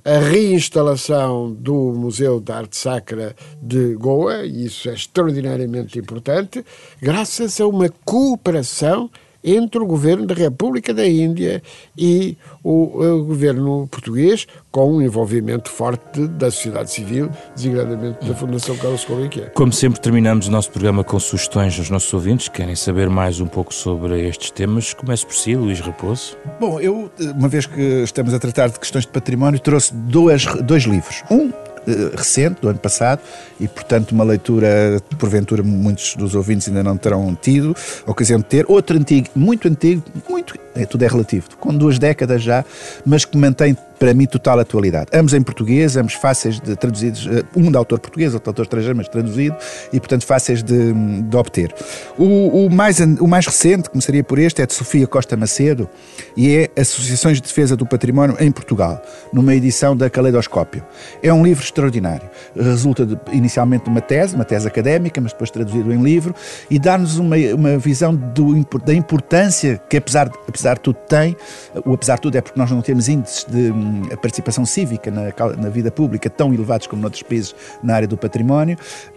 a 0.05 0.18
reinstalação 0.18 1.53
do 1.53 1.92
Museu 1.94 2.40
de 2.40 2.51
Arte 2.51 2.77
Sacra 2.77 3.37
de 3.62 3.94
Goa, 3.94 4.44
e 4.44 4.64
isso 4.64 4.90
é 4.90 4.94
extraordinariamente 4.94 6.01
importante, 6.01 6.64
graças 7.01 7.61
a 7.61 7.68
uma 7.68 7.88
cooperação 8.05 9.09
entre 9.42 9.81
o 9.81 9.87
governo 9.87 10.27
da 10.27 10.35
República 10.35 10.92
da 10.92 11.07
Índia 11.07 11.62
e 11.96 12.37
o, 12.62 13.03
o, 13.03 13.24
governo 13.24 13.87
português, 13.90 14.46
com 14.70 14.96
um 14.96 15.03
envolvimento 15.03 15.70
forte 15.70 16.27
da 16.27 16.51
sociedade 16.51 16.90
civil, 16.90 17.31
designadamente 17.55 18.27
da 18.27 18.35
Fundação 18.35 18.77
Carlos 18.77 19.05
Gulbenkian. 19.05 19.51
Como 19.55 19.72
sempre, 19.72 20.01
terminamos 20.01 20.48
o 20.48 20.51
nosso 20.51 20.70
programa 20.70 21.05
com 21.05 21.18
sugestões 21.18 21.79
aos 21.79 21.90
nossos 21.90 22.12
ouvintes. 22.12 22.48
Querem 22.48 22.74
saber 22.74 23.09
mais 23.09 23.40
um 23.40 23.46
pouco 23.46 23.72
sobre 23.72 24.29
estes 24.29 24.51
temas? 24.51 24.92
Comece 24.92 25.24
por 25.24 25.35
si, 25.35 25.55
Luís 25.55 25.81
Raposo. 25.81 26.37
Bom, 26.61 26.81
eu, 26.81 27.11
uma 27.37 27.48
vez 27.48 27.66
que 27.66 28.03
estamos 28.03 28.35
a 28.35 28.38
tratar 28.38 28.68
de 28.68 28.79
questões 28.79 29.05
de 29.05 29.12
património, 29.12 29.61
trouxe 29.61 29.94
dois, 29.94 30.44
dois 30.62 30.85
livros. 30.85 31.22
Um 31.31 31.48
eh, 31.48 31.67
recente, 32.16 32.61
do 32.61 32.68
ano 32.68 32.79
passado, 32.79 33.20
e 33.59 33.66
portanto 33.66 34.12
uma 34.12 34.24
leitura, 34.24 35.01
porventura 35.18 35.62
muitos 35.62 36.14
dos 36.16 36.35
ouvintes 36.35 36.68
ainda 36.68 36.83
não 36.83 36.96
terão 36.96 37.37
tido 37.40 37.74
ocasião 38.07 38.38
de 38.38 38.44
ter. 38.44 38.64
Outro 38.68 38.96
antigo, 38.96 39.29
muito 39.35 39.68
antigo, 39.68 40.03
muito 40.29 40.55
tudo 40.87 41.05
é 41.05 41.09
relativo, 41.09 41.49
com 41.59 41.75
duas 41.75 41.99
décadas 41.99 42.43
já, 42.43 42.64
mas 43.05 43.25
que 43.25 43.37
mantém 43.37 43.77
para 43.99 44.14
mim, 44.14 44.27
total 44.27 44.61
atualidade. 44.61 45.09
Ambos 45.12 45.35
em 45.35 45.43
português, 45.43 45.97
ambos 45.97 46.14
fáceis 46.14 46.61
de 46.61 46.77
traduzidos, 46.77 47.27
eh, 47.27 47.43
um 47.57 47.71
de 47.71 47.77
autor 47.77 47.99
português, 47.99 48.33
outro 48.33 48.45
de 48.45 48.51
autor 48.51 48.62
estrangeiro, 48.62 48.97
mas 48.97 49.09
traduzido, 49.09 49.57
e 49.93 49.99
portanto 49.99 50.25
fáceis 50.25 50.62
de, 50.62 50.93
de 50.93 51.37
obter. 51.37 51.75
O, 52.17 52.67
o, 52.67 52.71
mais, 52.71 53.01
o 53.01 53.27
mais 53.27 53.47
recente, 53.47 53.91
começaria 53.91 54.23
por 54.23 54.38
este, 54.38 54.62
é 54.62 54.67
de 54.67 54.73
Sofia 54.73 55.07
Costa 55.07 55.37
Macedo, 55.37 55.88
e 56.37 56.57
é 56.57 56.81
Associações 56.81 57.38
de 57.38 57.43
Defesa 57.43 57.77
do 57.77 57.85
Património 57.85 58.37
em 58.38 58.51
Portugal, 58.53 59.03
numa 59.33 59.55
edição 59.55 59.97
da 59.97 60.09
Caleidoscópio. 60.09 60.85
É 61.23 61.33
um 61.33 61.43
livro 61.43 61.64
extraordinário. 61.64 62.29
Resulta 62.55 63.05
de, 63.05 63.19
inicialmente 63.33 63.85
de 63.85 63.91
uma 63.91 64.01
tese, 64.01 64.35
uma 64.35 64.45
tese 64.45 64.69
académica, 64.69 65.21
mas 65.21 65.33
depois 65.33 65.51
traduzido 65.51 65.93
em 65.93 66.03
livro, 66.03 66.35
e 66.71 66.79
dá-nos 66.79 67.19
uma, 67.19 67.37
uma 67.55 67.79
visão 67.79 68.14
do, 68.14 68.64
da 68.85 68.95
importância 68.95 69.81
que, 69.88 69.97
apesar, 69.97 70.31
apesar 70.47 70.67
de 70.74 70.81
tudo, 70.81 70.96
tem. 71.09 71.37
O 71.85 71.94
apesar 71.94 72.16
de 72.16 72.22
tudo 72.22 72.37
é 72.37 72.40
porque 72.40 72.59
nós 72.59 72.70
não 72.70 72.81
temos 72.81 73.09
índices 73.09 73.44
de 73.44 73.72
a 74.12 74.16
participação 74.16 74.64
cívica 74.64 75.11
na, 75.11 75.33
na 75.57 75.68
vida 75.68 75.90
pública 75.90 76.28
tão 76.31 76.52
elevados 76.52 76.87
como 76.87 77.02
noutros 77.02 77.22
países 77.22 77.54
na 77.83 77.94
área 77.94 78.09
do 78.09 78.16
património, 78.16 78.76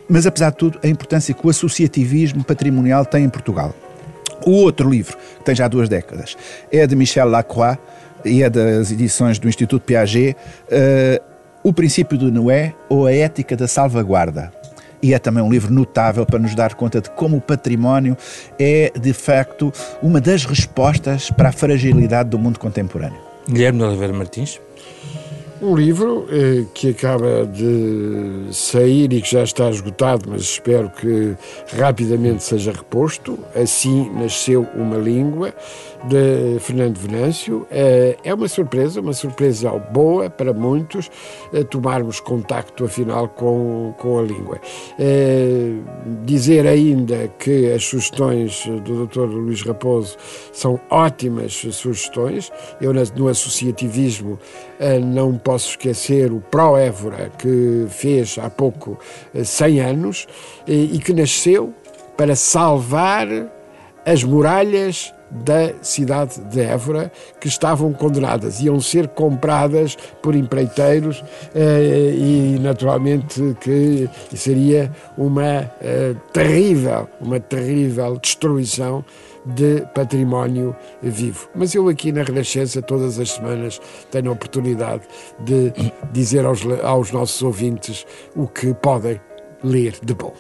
mas 0.10 0.26
apesar 0.26 0.52
de 0.52 0.58
tudo, 0.58 0.80
a 0.84 0.88
importância 0.88 1.34
que 1.34 1.46
o 1.46 1.50
associativismo 1.50 2.44
patrimonial 2.44 3.06
tem 3.06 3.26
em 3.26 3.30
Portugal. 3.30 3.74
O 4.46 4.52
outro 4.52 4.90
livro, 4.90 5.18
que 5.38 5.46
tem 5.46 5.56
já 5.56 5.68
duas 5.68 5.88
décadas, 5.88 6.36
é 6.72 6.86
de 6.88 6.96
Michel 6.96 7.30
Lacroix 7.30 7.78
e 8.26 8.44
é 8.44 8.50
das 8.50 8.92
edições 8.92 9.40
do 9.40 9.48
Instituto 9.48 9.84
Piaget, 9.84 10.36
uh, 10.36 11.24
O 11.64 11.72
Princípio 11.72 12.18
do 12.18 12.32
Noé 12.32 12.74
ou 12.90 13.06
A 13.06 13.14
Ética 13.14 13.56
da 13.56 13.68
Salvaguarda. 13.68 14.52
E 15.02 15.14
é 15.14 15.20
também 15.20 15.44
um 15.44 15.52
livro 15.52 15.74
notável 15.74 16.26
para 16.26 16.40
nos 16.40 16.54
dar 16.56 16.76
conta 16.76 17.02
de 17.02 17.10
como 17.12 17.38
o 17.38 17.42
património 17.42 18.16
é, 18.60 18.92
de 19.00 19.14
facto, 19.14 19.72
uma 20.02 20.22
das 20.22 20.46
respostas 20.46 21.30
para 21.32 21.50
a 21.50 21.52
fragilidade 21.52 22.30
do 22.30 22.38
mundo 22.38 22.60
contemporâneo. 22.60 23.20
Guilherme 23.50 23.80
de 23.80 23.86
Oliveira 23.86 24.14
Martins. 24.14 24.60
Um 25.62 25.76
livro 25.76 26.28
eh, 26.32 26.66
que 26.74 26.90
acaba 26.90 27.46
de 27.46 28.48
sair 28.52 29.14
e 29.14 29.22
que 29.22 29.30
já 29.30 29.44
está 29.44 29.70
esgotado, 29.70 30.28
mas 30.28 30.42
espero 30.42 30.90
que 30.90 31.36
rapidamente 31.78 32.42
seja 32.42 32.72
reposto. 32.72 33.38
Assim 33.56 34.10
nasceu 34.16 34.68
uma 34.74 34.98
língua 34.98 35.54
de 36.06 36.60
Fernando 36.60 36.98
Venâncio. 36.98 37.68
Eh, 37.70 38.18
é 38.24 38.34
uma 38.34 38.48
surpresa, 38.48 39.02
uma 39.02 39.14
surpresa 39.14 39.70
boa 39.72 40.30
para 40.30 40.54
muitos, 40.54 41.10
eh, 41.54 41.64
tomarmos 41.64 42.20
contacto 42.20 42.86
afinal 42.86 43.28
com, 43.28 43.94
com 43.98 44.20
a 44.20 44.22
língua. 44.22 44.60
Eh, 45.00 45.76
dizer 46.24 46.68
ainda 46.68 47.28
que 47.40 47.72
as 47.72 47.84
sugestões 47.84 48.66
do 48.84 49.06
Dr. 49.06 49.22
Luís 49.22 49.62
Raposo 49.62 50.18
são 50.52 50.80
ótimas 50.90 51.54
sugestões. 51.72 52.52
Eu, 52.80 52.94
no 53.16 53.28
associativismo, 53.28 54.40
não 55.04 55.38
posso 55.38 55.72
esquecer 55.72 56.32
o 56.32 56.40
Pro 56.40 56.76
Évora, 56.76 57.32
que 57.38 57.86
fez 57.90 58.38
há 58.40 58.50
pouco 58.50 58.98
100 59.34 59.80
eh, 59.80 59.84
anos 59.84 60.28
e 60.68 60.98
que 61.00 61.14
nasceu 61.14 61.74
para 62.18 62.36
salvar 62.36 63.28
as 64.06 64.24
muralhas 64.24 65.14
da 65.32 65.74
cidade 65.82 66.42
de 66.42 66.62
Évora 66.62 67.12
que 67.40 67.48
estavam 67.48 67.94
condenadas, 67.94 68.60
iam 68.60 68.80
ser 68.82 69.08
compradas 69.08 69.98
por 70.22 70.36
empreiteiros 70.36 71.24
eh, 71.56 72.14
e 72.16 72.60
naturalmente 72.60 73.56
que 73.62 74.10
seria 74.36 74.92
uma 75.18 75.72
eh, 75.82 76.16
terrível, 76.34 77.08
uma 77.22 77.40
terrível 77.40 78.18
destruição 78.18 79.04
de 79.46 79.82
património 79.96 80.76
vivo. 81.02 81.50
Mas 81.56 81.74
eu 81.74 81.88
aqui 81.88 82.12
na 82.12 82.24
Renascença, 82.24 82.82
todas 82.82 83.20
as 83.20 83.32
semanas, 83.32 83.80
tenho 84.12 84.30
a 84.30 84.34
oportunidade 84.34 85.04
de 85.40 85.74
dizer 86.12 86.46
aos, 86.46 86.62
aos 86.84 87.12
nossos 87.12 87.42
ouvintes 87.42 88.06
o 88.36 88.48
que 88.48 88.74
podem 88.74 89.20
ler 89.64 89.96
de 90.02 90.14
bom. 90.14 90.34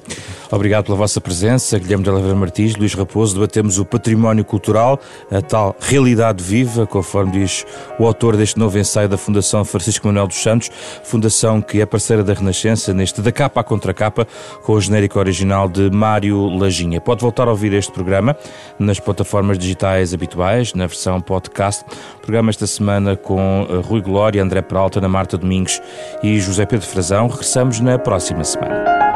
Obrigado 0.51 0.85
pela 0.85 0.97
vossa 0.97 1.21
presença, 1.21 1.79
Guilherme 1.79 2.03
de 2.03 2.09
Oliveira 2.09 2.35
Martins, 2.35 2.75
Luís 2.75 2.93
Raposo. 2.93 3.35
Debatemos 3.35 3.79
o 3.79 3.85
património 3.85 4.43
cultural, 4.43 4.99
a 5.31 5.41
tal 5.41 5.75
realidade 5.79 6.43
viva, 6.43 6.85
conforme 6.85 7.31
diz 7.31 7.65
o 7.97 8.05
autor 8.05 8.35
deste 8.35 8.59
novo 8.59 8.77
ensaio 8.77 9.07
da 9.07 9.17
Fundação 9.17 9.63
Francisco 9.63 10.07
Manuel 10.07 10.27
dos 10.27 10.41
Santos, 10.41 10.69
fundação 11.03 11.61
que 11.61 11.81
é 11.81 11.85
parceira 11.85 12.23
da 12.23 12.33
Renascença, 12.33 12.93
neste 12.93 13.21
da 13.21 13.31
capa 13.31 13.61
à 13.61 13.63
contracapa, 13.63 14.27
com 14.63 14.73
o 14.73 14.81
genérico 14.81 15.19
original 15.19 15.69
de 15.69 15.89
Mário 15.89 16.47
Lajinha. 16.49 16.99
Pode 16.99 17.21
voltar 17.21 17.47
a 17.47 17.51
ouvir 17.51 17.73
este 17.73 17.91
programa 17.91 18.35
nas 18.77 18.99
plataformas 18.99 19.57
digitais 19.57 20.13
habituais, 20.13 20.73
na 20.73 20.87
versão 20.87 21.21
podcast. 21.21 21.85
programa 22.21 22.49
esta 22.49 22.67
semana 22.67 23.15
com 23.15 23.67
eh, 23.69 23.75
Rui 23.87 24.01
Glória, 24.01 24.43
André 24.43 24.61
Peralta, 24.61 24.99
Ana 24.99 25.09
Marta 25.09 25.37
Domingos 25.37 25.81
e 26.21 26.39
José 26.39 26.65
Pedro 26.65 26.87
Frazão. 26.87 27.27
Regressamos 27.27 27.79
na 27.79 27.97
próxima 27.97 28.43
semana. 28.43 29.10